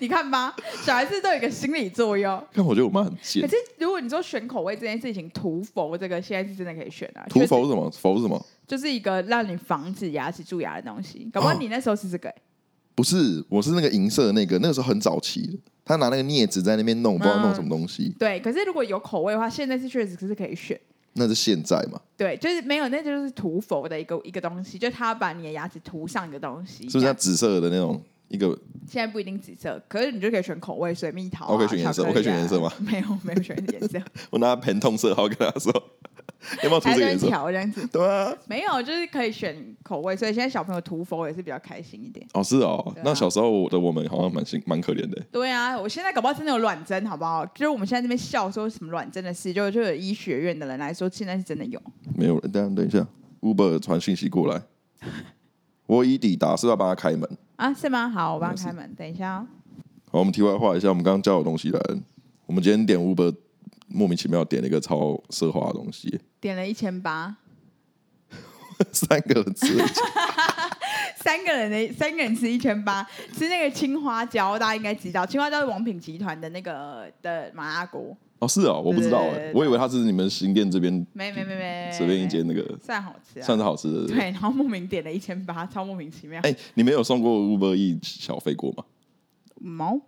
[0.00, 2.42] 你看吧，小孩子都有一个心理作用。
[2.52, 3.42] 但我觉得我妈很贱。
[3.42, 7.24] 可是如果你说选口味这件事情，涂氟这个现在是真的可以选啊。
[7.28, 7.90] 涂氟是什么？
[7.90, 8.46] 氟是什么？
[8.66, 11.28] 就是一个让你防止牙齿蛀牙的东西。
[11.32, 12.34] 搞不好你那时候是这个、欸？
[12.94, 15.58] 不是，我是那个银色的那个，那个时候很早期的。
[15.84, 18.14] 他拿那个镊子在那边弄，不知道弄什么东西、嗯。
[18.18, 20.78] 对，可是如果有口味的话，现在是确实是可以选。
[21.14, 22.00] 那是现在嘛？
[22.16, 26.84] 对，就是没有，那就是涂氟的一个一个东西，就是他把你的牙齿涂上一个东西。
[26.84, 28.00] 是不是像紫色的那种？
[28.30, 31.52] 一个现在不一定紫色，可是你就可以选口味，水蜜桃、啊。
[31.52, 32.72] 我可以选颜色，我可以选颜色吗？
[32.78, 34.00] 没有，没有选颜色。
[34.30, 35.72] 我拿盆痛色号跟他说，
[36.62, 37.26] 要不要涂这个颜色？
[37.26, 37.84] 调这样子。
[37.88, 42.24] 对啊，没有，就是可以选口味，所以现在小朋友涂佛也是比较开心一点。
[42.32, 45.20] 哦，是哦，啊、那小时候的我们好像蛮辛蛮可怜的。
[45.32, 47.44] 对啊，我现在搞不好真的有卵针，好不好？
[47.46, 51.82] 就是我们现在这边笑说什么卵针的事，就就有医学院的人来说，现在是真的有。
[52.16, 53.04] 没有人，等等一下
[53.40, 54.62] ，Uber 传讯息过来。
[55.86, 57.28] 我已抵达，是要帮他开门
[57.60, 57.74] 啊？
[57.74, 58.08] 是吗？
[58.08, 58.94] 好，我帮他开门。
[58.94, 59.46] 等一下哦。
[60.10, 61.80] 好，我们题外话一下，我们刚刚叫的东西来。
[62.46, 63.34] 我们今天点 Uber，
[63.86, 67.36] 莫名其妙点了一个超奢华的东西，点了一千八，
[68.90, 69.66] 三个人吃，
[71.22, 78.16] 三个人的三个人吃一千八，吃那个青花椒，大家应该知道，青花椒是王品集团的那个的麻辣锅。
[78.40, 84.16] 哦，是哦，我不知道哎，我以为他是你们新店这边，没没没没， 随便一间那个算好吃，算是好吃的，对。
[84.16, 86.40] 然后莫名点了一千八，超莫名其妙。
[86.42, 88.84] 哎，你们有送过 Uber Eats 小费过吗？
[89.60, 90.00] 毛？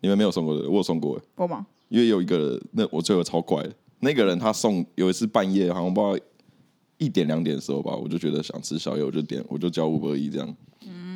[0.00, 1.20] 你们没有送过的，我有送过。
[1.34, 1.66] 过吗？
[1.88, 6.24] 因为有一个人，那我觉得超怪的，那个人他送有一次半夜，好像不知道
[6.98, 10.56] 一点两点的时候吧，我就觉得想吃宵夜，我就点，我就叫 Uber Eats 这样，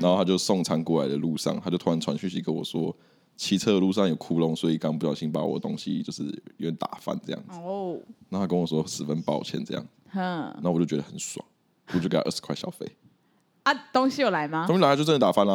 [0.01, 2.95] 然后他就送餐过来的路上，他就突然传讯息跟我说。
[3.37, 6.23] 骑车的路上有窟窿，所以刚不小心把我的东西就是
[6.57, 7.59] 有点打翻这样子。
[7.61, 9.87] 哦，那他跟我说十分抱歉这样。
[10.11, 11.45] 哼，那我就觉得很爽，
[11.93, 12.87] 我就给他二十块小费。
[13.65, 14.67] 啊，东西有来吗？
[14.67, 15.55] 东西来了就真的打翻了。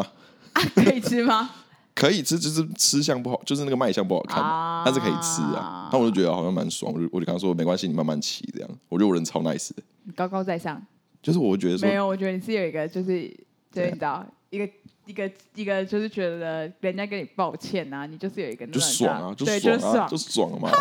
[0.53, 1.49] 啊，可以吃吗？
[1.95, 5.89] 可以吃，就是吃相不好，就是那个卖相不好看，啊、但是可以吃啊。
[5.91, 8.69] 那我就觉得好像蛮爽，我就我就跟他说没关系，你慢慢骑这样。
[8.87, 9.83] 我觉得我人超 nice 的，
[10.15, 10.81] 高高在上。
[11.21, 13.27] 就是我觉得说没有，我觉得你是有一个，就是
[13.71, 14.69] 就是你知道一个。
[15.09, 20.71] 一个一个就是觉得人家跟你抱歉啊，你就是有一个那就爽啊，就爽啊，就爽，就爽了嘛。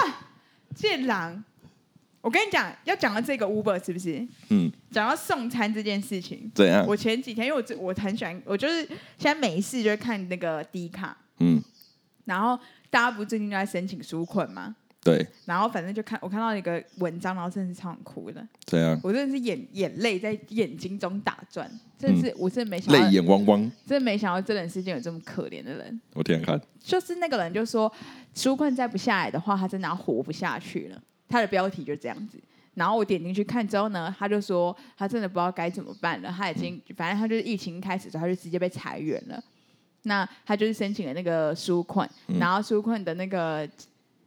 [0.74, 1.42] 贱狼，
[2.20, 4.28] 我跟你讲，要讲到这个 Uber 是不是？
[4.50, 4.70] 嗯。
[4.90, 6.84] 讲到送餐这件事情，怎样？
[6.86, 8.84] 我前几天因为我我很喜欢，我就是
[9.16, 11.62] 现在每一次就会看那个 D 卡，嗯。
[12.26, 12.58] 然后
[12.90, 14.76] 大家不最近都在申请纾困吗？
[15.08, 18.46] 对，然后反正就看我看到一个文章，然后真的是超想哭的。
[18.66, 25.98] 对啊，我真的是眼眼泪在眼睛中打转，真的是、嗯、我真的没想到，泪眼汪汪，真的没想到这人世间有这么可怜的人。
[26.12, 27.90] 我天看，就是那个人就说，
[28.34, 31.02] 纾困再不下来的话，他真的要活不下去了。
[31.26, 32.38] 他的标题就这样子，
[32.74, 36.30] 然后我点进去看之后呢，他就说他真的不知道该怎么办了。
[36.36, 39.42] 他已经、嗯、反正他就是疫情开始之后，他就直接被裁员了。
[40.02, 43.66] 那他就是申请了那个纾困，嗯、然后纾困的那个。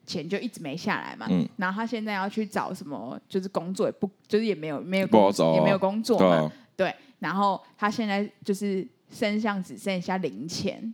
[0.05, 10.93] 钱就一直没下来嘛，嗯、然后他现在要去找什么，就是工作也不，就是也没有没有工，不好找啊、也没有工作嘛，对，啊、对，然后他现在就是身上只剩下零钱，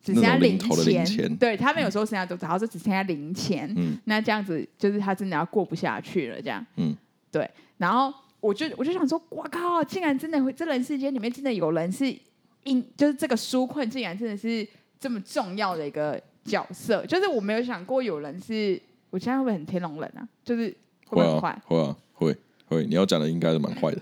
[0.00, 1.36] 只剩下零钱，零钱。
[1.36, 6.96] 对他没有说剩下多少，然后就只剩下零钱，嗯、那这样子就是他真的要过不下去了，这样，嗯、
[7.30, 12.16] 对，然后我就我就想说，哇靠，竟然真的会，这人世间里面真的有人是
[12.64, 14.66] 因，就是这个纾困竟然真的是
[14.98, 16.22] 这么重要的一个。
[16.44, 20.26] 角色就是我没有想过有人是，我现在会不会很天龙人啊？
[20.44, 20.68] 就是
[21.06, 21.62] 会不会很坏？
[21.66, 22.86] 会啊，会会。
[22.86, 24.00] 你要讲的应该是蛮坏的，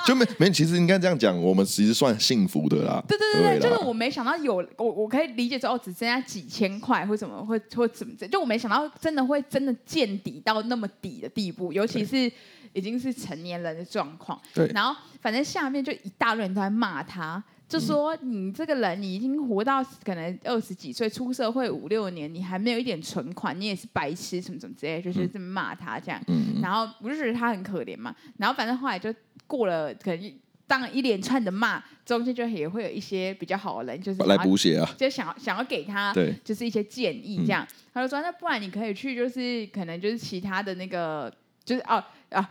[0.08, 0.50] 就没没。
[0.50, 3.04] 其实应该这样讲，我们其实算幸福的啦。
[3.08, 8.28] 对对对对，就是我没想到有我，我可以理解说哦，只剩下几千块或什么，会或怎么着？
[8.28, 12.32] 就我没想到真的会真的见底到那么底的地步，尤其是
[12.74, 14.40] 已经是成年人的状况。
[14.54, 17.44] 对，然后反正下面就一大堆人都在骂他。
[17.68, 26.22] 就说你这个人，你已经活到可能二十几岁，出社会五六年，你还没有一点存款，你也是白痴什么什么之类，就是这么骂他这样。
[26.28, 28.16] 嗯、然后我就觉得他很可怜嘛。
[28.38, 29.14] 然后反正后来就
[29.46, 30.34] 过了，可能
[30.66, 37.64] 当一连串的骂，中间就也会有一些比较好的人，就是来补血啊，就想想要给他，就是一些建议这样。
[37.64, 41.34] 嗯、他就说，那不然你可以去，就是可能就是其他的那个。
[41.66, 42.08] 就是哦啊，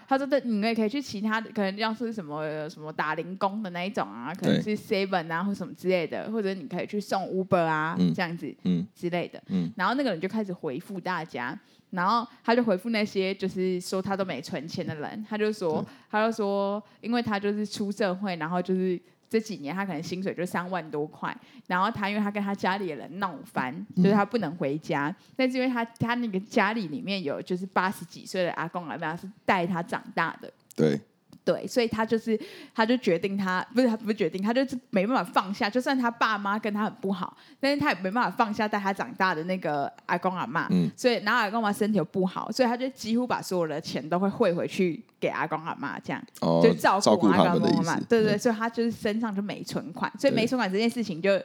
[0.09, 8.87] 他说的你也可以去其他的，可能要是什么什么打零工的那一种啊，可能是 seven 啊或什么之类的，或者你可以去送 Uber 啊、嗯、这样子，嗯。
[8.95, 11.59] 之类的，嗯，然后那个人就开始回复大家，
[11.91, 19.01] 然后他就回复那些就是说他都没存钱的人，他就说他就说，因为他就是出社会，然后就是。
[19.29, 21.37] 这几年他可能薪水就三万多块，
[21.67, 31.01] 然后他因为他跟他家里的人闹翻，就是他不能回家，嗯、但是因为他他那个家里里面有就是八十几岁的阿公阿妈是带他长大的，对。
[31.47, 32.37] 对，所以他就是，
[32.75, 35.71] 他就决定他不是他不是决定，他就是没办法放下。
[35.71, 40.67] 就算他爸妈跟他很不好，但是他也没办法放下带他长大的那个阿公阿妈。
[40.73, 47.95] 嗯，所以然后阿公阿妈身体又不好，所以他就几乎把所有的钱都会汇回去给阿公阿妈，这样、哦、就照顾阿公阿妈。
[48.01, 51.41] 对对，对，所以他就是身上就没存款，所以没存款这件事情就。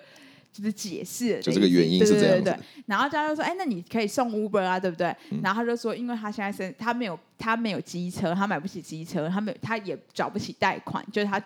[0.52, 2.44] 就是解释，就这个原因是这样子。
[2.44, 11.42] 对对对对，然后他就说：“哎，那你可以送 Uber 啊，对不对？”嗯、然后他就说：“因为他现在是他没有他没有机车，他买不起机车，他没有他也找不起贷款，就是他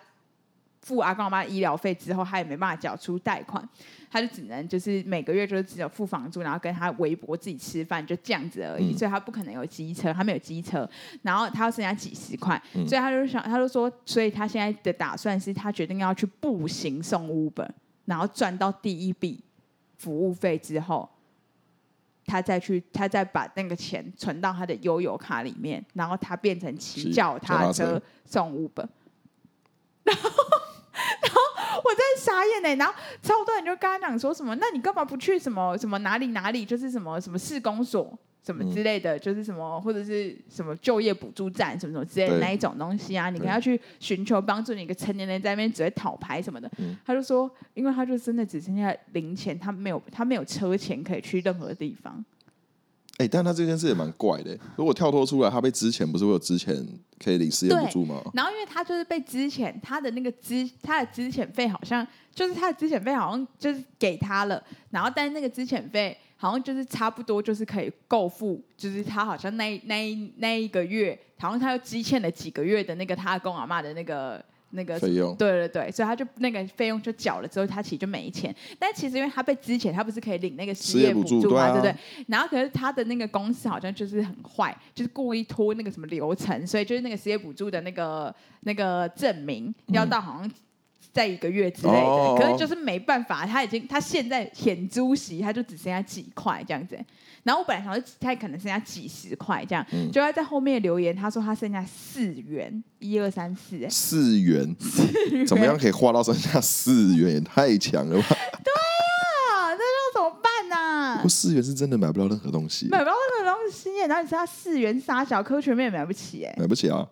[0.82, 3.68] 付阿公阿妈医疗费之后，他也没办法缴出贷款，
[4.08, 8.92] 他就只能就是每个月就是只有付房租，然后跟他微博自己吃饭，就这样子而已。
[8.92, 10.88] 嗯、所以他不可能有机车，他没有机车，
[11.22, 17.68] 然后他要剩下几十块，嗯、所以他就想，他就说，所以他现在的打算是他决定要去步行送 Uber，
[18.06, 19.44] 然后赚到第一笔
[19.98, 21.08] 服务费之后。
[22.28, 28.84] 他再去，他再把那个钱存到他的悠游卡里面，然后他变成骑脚踏车送 Uber，
[30.02, 30.22] 然后，
[31.22, 31.40] 然后
[31.84, 32.92] 我在傻眼呢，然后
[33.22, 38.18] 超多人就跟他讲说什么，那你干嘛不去什么什么哪里哪里，就是什么什么市公所。
[38.46, 44.72] 什么之类的，嗯、就是什么或者是什么就业补助站什么什么之类的那一种东西啊，你可能要去寻求帮助。
[44.72, 52.24] 你一个成年人在那边只会讨牌什么的，嗯、他就说，因为他就真的只剩下零钱，他没有他没有车钱可以去任何地方。
[53.18, 54.56] 哎、欸，但他这件事也蛮怪的。
[54.76, 56.86] 如果跳脱出来，他被之前不是会有之前
[57.18, 58.22] 可以领失业补助吗？
[58.32, 66.16] 然后因为他就是被之前，他的那个资他的资遣费好像就是他的资遣费好像就是给他了，然后但是那个资遣费。
[66.36, 78.54] 好像就是差不多，就是可以够付，就是他好像那那那一个月，好像他又积欠了几个月的那个他阿公阿嬷的那个那个费用，对对对，所以他就那个费用就缴了之后，他其实就没钱。
[78.78, 81.72] 但其实因为他被资遣，他不是可以领那个失业补助嘛？
[81.72, 81.94] 对不对？
[82.28, 90.50] 然后可是他的那个公司好像就是很坏，就是故意拖那个什么流程，所以就是那个失业补助的那个那个证明要到好像。
[91.16, 92.38] 在一个月之类的，oh.
[92.38, 96.94] 可是就是没办法，他已经他现在险租席，他就只剩下几块这样子。
[97.42, 107.32] 然后我本来想说他可能剩下几十块这样，嗯、就他在后面留言，他说他剩下四元，一二三四，四元，四元怎么样可以花到剩下四元？
[107.32, 108.28] 也太强了吧！
[108.28, 108.72] 对
[109.54, 111.16] 啊，那要怎么办呢、啊？
[111.16, 117.08] 不过四元是真的买不到任何东西，买不到任何东西，然后你剩下四元杀小科全面也买不起哎，买不起啊。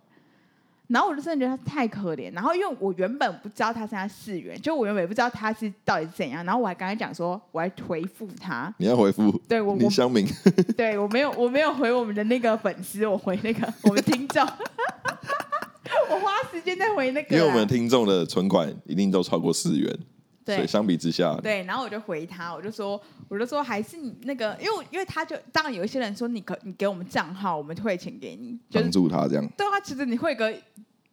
[0.87, 10.27] 然后我就真的觉得他太可怜，然后因为我原本不知道他现在四元，就我原本也不知道他是到底是怎样，然后我还刚才讲说，我还回复他，你要回复， 对我李湘明，
[10.77, 14.43] 对我没有我没有回我们的那个粉丝，我回那个我们听众，
[16.11, 19.99] 我花时间在回那个，因为我们听众的存款一定都超过四元。
[20.45, 29.49] 对，所以相比之下，对，然后我就回他，我就说，我就说，还是你那个，因为因为他就当然有一些人说，你可你给我们账号，我们汇钱给你，帮助他这样。
[29.57, 30.55] 对啊，其实你汇个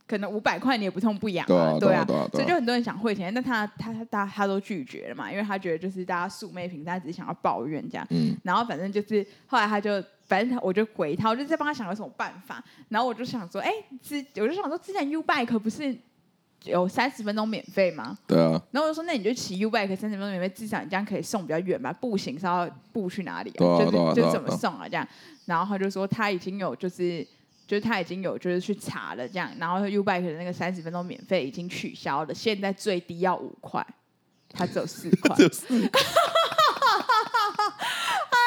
[0.05, 8.05] 可能五百块，你也不痛不痒啊，对啊，对啊，所以就很多人想汇钱，但他他他他他都拒绝了嘛，因为他觉得就是大家素昧平生，他只是想要抱怨这样。
[8.09, 8.35] 嗯。
[8.43, 12.61] 然后反正就是后来他就，反正他我就回他，我就在帮他想有什么办法。
[12.89, 15.97] 然后我就想说，哎，之我就想说，之前 U Bike 不是。
[16.63, 18.17] 有三十分钟免费吗？
[18.27, 18.61] 对啊。
[18.71, 21.91] 然后我就说，那你就骑 U bike 三十分钟免费，至少你这样可以送比较远吧。
[21.91, 23.65] 步行是要步去哪里啊？
[23.65, 24.87] 啊就是、啊、就怎么送啊？
[24.87, 25.07] 这样。
[25.45, 27.25] 然后他就说他已经有就是
[27.67, 33.85] 就是他已经有就是去查了这样，然后 U bike 的那个三十分钟免费已经取消了，现在最低要五块，
[34.49, 35.35] 他只有四块。
[35.37, 36.01] 只有四块。
[38.31, 38.37] 哎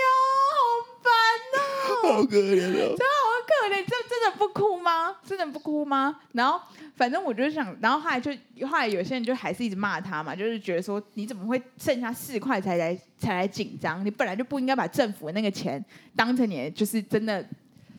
[0.00, 0.06] 呦，
[0.50, 0.56] 好
[1.02, 1.10] 烦
[1.54, 1.62] 哦！
[2.12, 2.74] 好可怜哦。
[2.74, 3.93] 真的好可怜，真
[4.30, 5.14] 的不哭吗？
[5.26, 6.20] 真的不哭吗？
[6.32, 6.60] 然后。
[6.96, 8.30] 反正我就想，然后后来就
[8.68, 14.06] 后来有些人就还是一直骂他嘛，就是觉得说你怎么会剩下四块才来才来紧张？
[14.06, 15.84] 你本来就不应该把政府的那个钱
[16.14, 17.42] 当成你就是真的，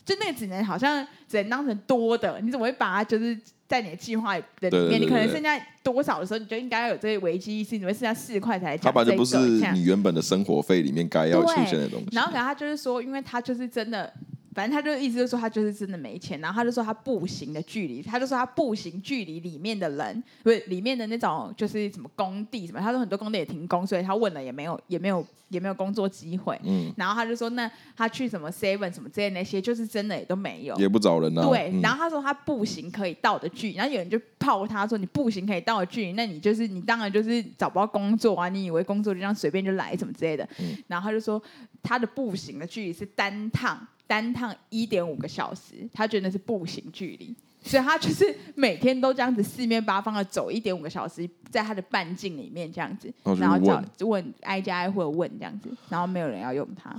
[0.06, 5.02] 就那个只能好像只能当成多的，你怎么会把它就是在你的计划的里面？
[5.02, 8.94] 你可能剩下多少的时候，你就应该要有这些危机意识，你会剩下四块才来讲这个？
[8.94, 9.38] 它本来就不是
[9.74, 12.08] 你原本的生活费里面该要出现的东西。
[12.14, 14.14] 然后可能他就是说，因为他就是真的。
[14.56, 26.58] 反正他就意思就是说他就是真的没钱，然后他就说他步行的距离，他就说他步行距离里面的人，不是里面的那种就是什么工地什么，他说很多工地也停工，所以他问了也没有也没有也没有工作机会。
[26.64, 31.46] 嗯，然后他就说那他去什么 seven 什么之类那些，就是真的也都没有，也不找人啊。
[31.46, 40.48] 对，然后他说他步行可以到的距离，然后有人就泡他说你步行可以到的距离，那你就是你当然就是找不到工作啊，你以为工作就这样随便就来什么之类的。
[40.60, 41.42] 嗯，然后他就说
[41.84, 43.86] 他的步行的距离是单趟。
[44.08, 54.34] 单趟一点五个小时，他觉得那是步行距离，所以他就是每天都这样子四面八方的走一点五个小时，在他的半径里面这样子，然后叫问。
[54.42, 56.96] 挨家挨户的问这样子，然后没有人要用他，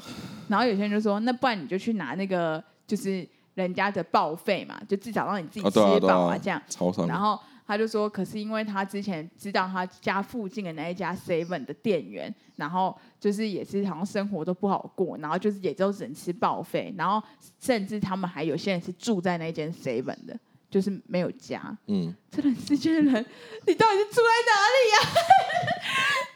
[0.49, 6.63] 然后有些人就说，那不然你就去拿那个就是人家的报废嘛，就至少让你自己吃饱啊这样，
[7.09, 7.37] 然后。
[7.69, 17.21] 他就说，可是因为他之前知道他家附近的那一家 Seven 的店员，然后就是也是好像生活都不好过，然后就是也都只能吃报废，然后
[17.59, 20.39] 甚至他们还有些人是住在那间 Seven 的，
[20.71, 21.77] 就是没有家。
[21.89, 23.27] 嗯，这段时间的人，
[23.67, 25.11] 你到底是住在哪里呀、啊？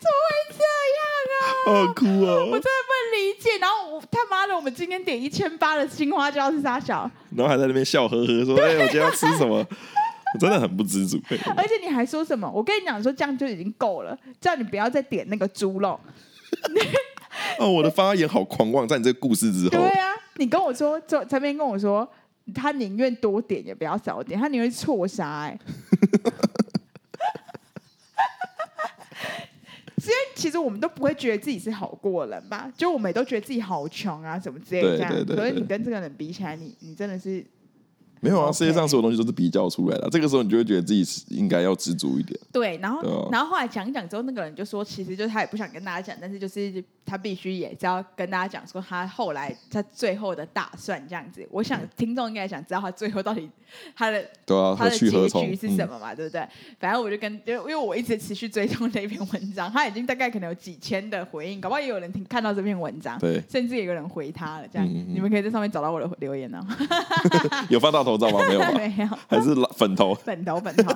[0.01, 0.62] 怎么会这
[0.99, 1.01] 样
[1.36, 1.44] 啊？
[1.86, 2.42] 好哭啊！
[2.44, 2.80] 我真的
[3.20, 3.50] 不能理解。
[3.60, 7.10] 然后我他妈的，我们今天点一千八的青花椒是啥小？
[7.36, 9.58] 然后还在那边笑呵呵说：“哎对，我今天要吃什么？”
[10.32, 11.20] 我真的很不知足。
[11.56, 12.48] 而且你还说什么？
[12.48, 15.98] 我跟你讲说这样就已经够了，叫你不要再点那个猪肉。
[17.58, 19.70] 哦，我的发言好狂妄，在你这个故事之后。
[19.70, 22.08] 对啊，你跟我说，就陈边跟我说，
[22.54, 25.58] 他宁愿多点也不要少点，他宁愿错杀哎。
[30.11, 32.70] 因为其实我们都不会觉得自己是好过人吧？
[32.76, 35.12] 就我们也都觉得自己好穷啊，什么之类的这样。
[35.12, 37.44] 对对对对，可是你跟这个人比起来，你你真的是。
[38.20, 40.08] 没有啊，世界上所有东西都是比较出来的。
[40.10, 42.38] 这个时候你就会觉得自己是应该要知足一点。
[42.52, 51.46] 对，然后，哦、然后后来讲一讲之后，那个人就说，其实就是他也不想跟大家讲，但是就是他必须也是要跟大家讲说，他后来他最后的打算这样子。
[51.50, 53.48] 我想听众应该想知道他最后到底
[53.96, 56.14] 他的对啊，他的结局是什么嘛？
[56.14, 56.46] 对不对？
[56.78, 64.68] 反正我就跟，因为我一直持续追踪这篇文章，他已经大概可能有几千的回应，搞不好也有人听看到这篇文章，对，甚至也有人回他了。
[64.70, 66.76] 这样，你们可以在上面找到我的留言呢、哦。
[67.70, 68.44] 有放大头罩吗？
[68.48, 68.72] 没有吗？
[68.72, 70.92] 没有，还是粉头， 粉头，粉头。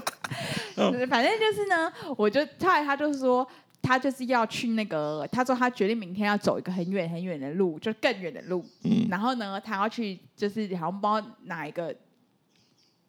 [1.08, 3.46] 反正就是呢，我就后来他就是说，
[3.80, 8.64] 他就是要去那个，他说他决定明天要走一个很远很远的路，就更远的路。
[8.82, 9.06] 嗯。
[9.08, 11.94] 然后呢，他要去，就是好像不知道哪一个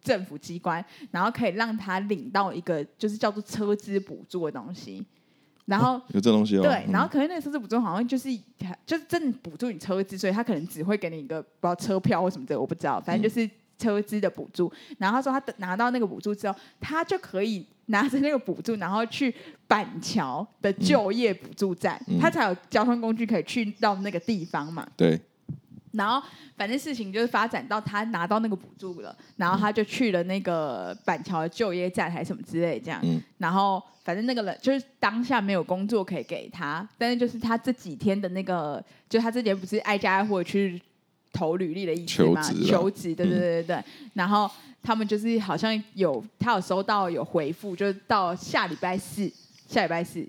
[0.01, 5.03] 政府机关，然后可以让他领到一个就是叫做车资补助的东西。
[5.65, 6.61] 然后、哦、有这东西哦。
[6.61, 8.29] 对，然后可能那个车资补助好像就是
[8.85, 13.43] 就是真的补助你车资，所以他可能只会给你一个不知道车票或什么的，我不知道，反正就是。
[13.43, 19.33] 嗯车资的补助，然后他说他拿到那个补助之后，他就可以拿着那个补助，然后去
[19.67, 24.87] 板桥的就业补助站，嗯、他才有交通工具可以去到那个地方嘛。
[24.95, 25.19] 对。
[25.91, 26.25] 然后
[26.57, 32.99] 反正事情就是发展到他拿到那个补助了，然后他就去了那个板桥的就业站还是什么之类这样。
[33.03, 40.81] 嗯、然后反正那个人就是当下没有工作可以给他，但是就是他这几天的那个，就他之前不是挨家挨户去。
[41.35, 42.41] 投履历的意思嘛？
[42.41, 43.75] 求职，对对对对对。
[43.75, 44.49] 嗯、然后
[44.81, 49.29] 他们就是好像有他有收到有回复，就是到下礼拜四，
[49.67, 50.25] 下礼拜四，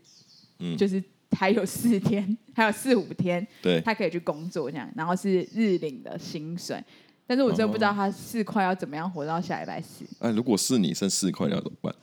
[0.58, 4.90] 嗯，就是还有四天，还有四五天，对，他可以去工作这样。
[4.96, 6.82] 然后是日领的薪水，
[7.26, 10.04] 但是我真的不知道他四块要怎么样活到下礼拜四。
[10.18, 11.94] 哎、啊，如果是你剩四块，你要怎么办？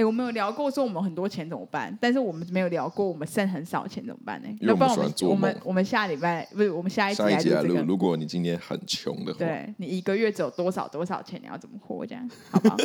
[0.00, 4.48] 哎，我们有聊过说我们很多钱怎么办，但是我们没有聊过我们剩很少钱怎么办呢？
[4.60, 7.82] 要不然我们我们我们下礼拜不是我们下一集来录这个。
[7.82, 12.06] 如果你今天很穷的话，对你一个月只有多少多少钱，你要怎么活？
[12.06, 12.76] 这样好不好？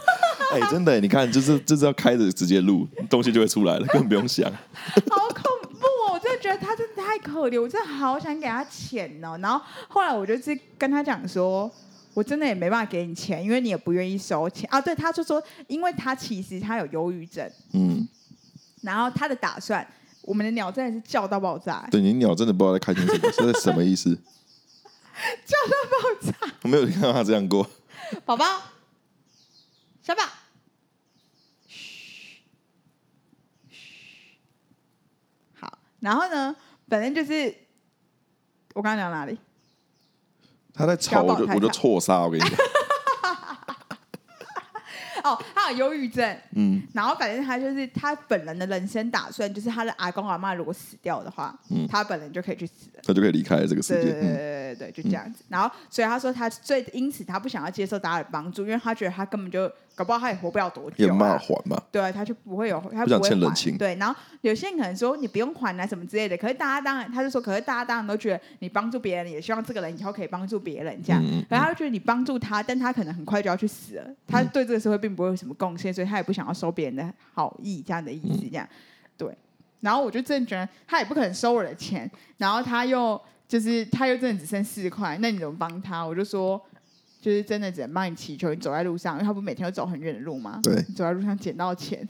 [0.56, 4.50] 哎，真的，你看，就是就是要开着直接录，东西就会出来了， 根本不用想。
[4.50, 5.42] 好恐
[5.78, 6.14] 怖哦！
[6.14, 9.36] 我真的觉得他真的太可怜，我真的好想给他钱哦。
[9.42, 11.70] 然后后来我就去跟他讲说。
[12.14, 14.80] 我真的也没办法给你钱，因为你也不愿意收钱啊。
[14.80, 18.06] 对，他就说，因为他其实他有忧郁症，嗯，
[18.82, 19.86] 然后他的打算，
[20.22, 21.88] 我们的鸟真的是叫到爆炸。
[21.90, 24.14] 对，你鸟真的不知道在开心什么，这是什么意思？
[25.46, 25.96] 叫到爆
[26.30, 26.54] 炸。
[26.62, 27.68] 我没有看到他这样过。
[28.24, 28.44] 宝宝，
[30.02, 30.22] 小宝，
[31.66, 32.42] 嘘，
[33.70, 34.36] 嘘，
[35.54, 35.78] 好。
[36.00, 36.54] 然后呢，
[36.88, 37.54] 反正就是
[38.74, 39.38] 我刚刚讲哪里？
[40.74, 42.52] 他在吵，我就我就错杀，我跟你讲。
[45.22, 54.02] 哦，他有忧郁症，嗯，然后反正他就是他本人的人生打算，就是他的阿公阿妈如果死掉的话，嗯，他本人就可以去死了，他就可以离开这个世界。
[54.02, 55.44] 对对对对，就这样子。
[55.48, 59.70] 然后，所以他说他最因此他不想要接受大家的帮助，因为他觉得他根本就。
[59.94, 61.76] 搞不好他也活不了多久，啊，也骂还嘛？
[61.92, 63.76] 对，他就不会有，他不，不想欠人情。
[63.76, 71.22] 对，然后有些人可能说你不用还啊什么之类的，可是大家当然，他就说，可是大家当然都觉得你帮助别人，也希望这个人以后可以帮助别人这样。
[71.22, 78.68] 嗯嗯，然后他就觉得你帮助他，但他可能很快就要去死了，他对这个社会并不会有什么贡献，所以他也不想要收别人的好意这样的意思这样。
[79.16, 79.36] 对，
[79.80, 86.04] 然后我就真的觉得他也不可能收我的钱，然后他又就是他又真的只剩四块，那你怎么帮他？
[86.04, 86.60] 我就说。
[87.20, 90.58] 就是真的只能帮你祈求，你走在路上，因为他不每天都走很远的路吗？
[90.60, 92.04] 对，你走在路上捡到钱，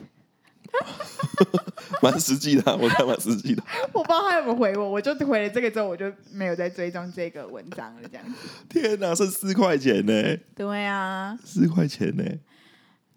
[2.01, 3.63] 蛮实际的，我看蛮实际的。
[3.93, 8.09] 我不知道他有没有回我，我就回了这个之后，我就没有再追踪这个文章了。
[8.11, 10.35] 这样子，天哪，剩四块钱呢？
[10.57, 12.25] 对啊，四块钱呢，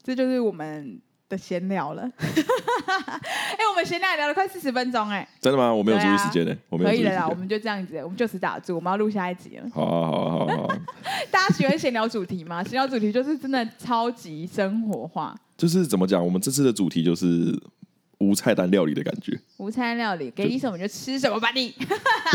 [0.06, 1.02] 这就是我们。
[1.28, 5.74] 的闲聊了， 哎，我们闲聊聊了快四十分钟，哎，真的吗？
[5.74, 7.12] 我没有注意时间呢，我没有注意时间。
[7.12, 9.68] 可以了啦，我们就这样子，我们就此打住，我们要录下一集了。
[9.74, 10.80] 好啊，好啊，好啊，好啊。
[11.32, 12.64] 大家喜欢闲聊主题吗？
[12.64, 15.36] 闲聊主题就是真的超级生活化。
[15.58, 16.24] 就是怎么讲？
[16.24, 17.60] 我们这次的主题就是
[18.20, 19.40] 无菜单料理的感觉。
[19.58, 21.74] 无菜单料理，给你什么就吃什么吧，你。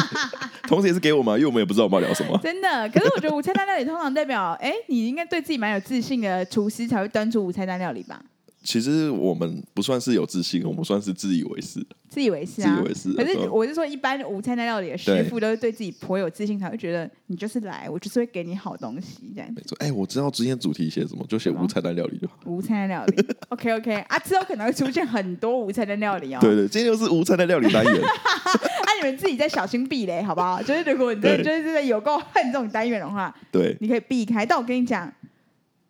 [0.68, 2.38] 同时也是给我们，因为我们也不知道我们要聊什么。
[2.42, 8.22] 真的，可是我觉得无菜单料理通常代表，哎，你应该对自己蛮有自信的厨师才会端出无菜单料理吧。
[8.62, 11.84] 其实我们不算是有自信，我们算是自以为是。
[12.10, 13.12] 自以为是啊，自以为是。
[13.14, 19.54] 可是我是说，一般无菜单料理的师傅都是对自己颇有自信，才会觉得你就是来，我就是会给你好东西这样子。
[19.56, 22.34] 没错，哎，我知道今天主题写什么，就写无菜单料理就好。
[22.44, 26.38] 无菜单料理， OK OK 啊，之后可能会出现很多无菜单料理哦。
[26.42, 27.94] 对对，今天又是无菜单料理单元。
[27.94, 30.60] 那 你们自己再小心避雷，好不好？
[30.62, 34.44] 就是如果你真的就是真的有够恨这种单元的话，对，你可以避开。
[34.44, 35.10] 但我跟你讲。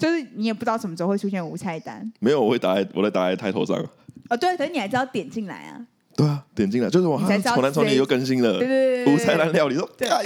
[0.01, 3.77] 就是你也不知道什么时候会出现无菜单，没有，我会打在，我在打在抬头上。
[4.31, 5.79] 哦，对，可是你还知道点进来啊？
[6.17, 10.21] 对啊，点进来就是我才知道从男从女又更新了，对对对，无菜单料理说，对，但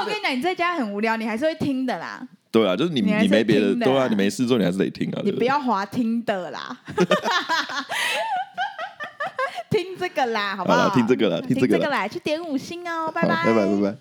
[0.00, 2.26] 我跟你讲，你在家很无聊，你还是会听的啦。
[2.52, 5.20] 对啊，就是你你没别的，对啊，你没事做，你还是得听啊。
[5.24, 6.76] 你不要滑听的啦，
[9.70, 10.88] 听这个啦，好不好？
[10.94, 13.96] 听这个啦，听这个啦，去点五星哦，拜拜，拜拜，拜拜。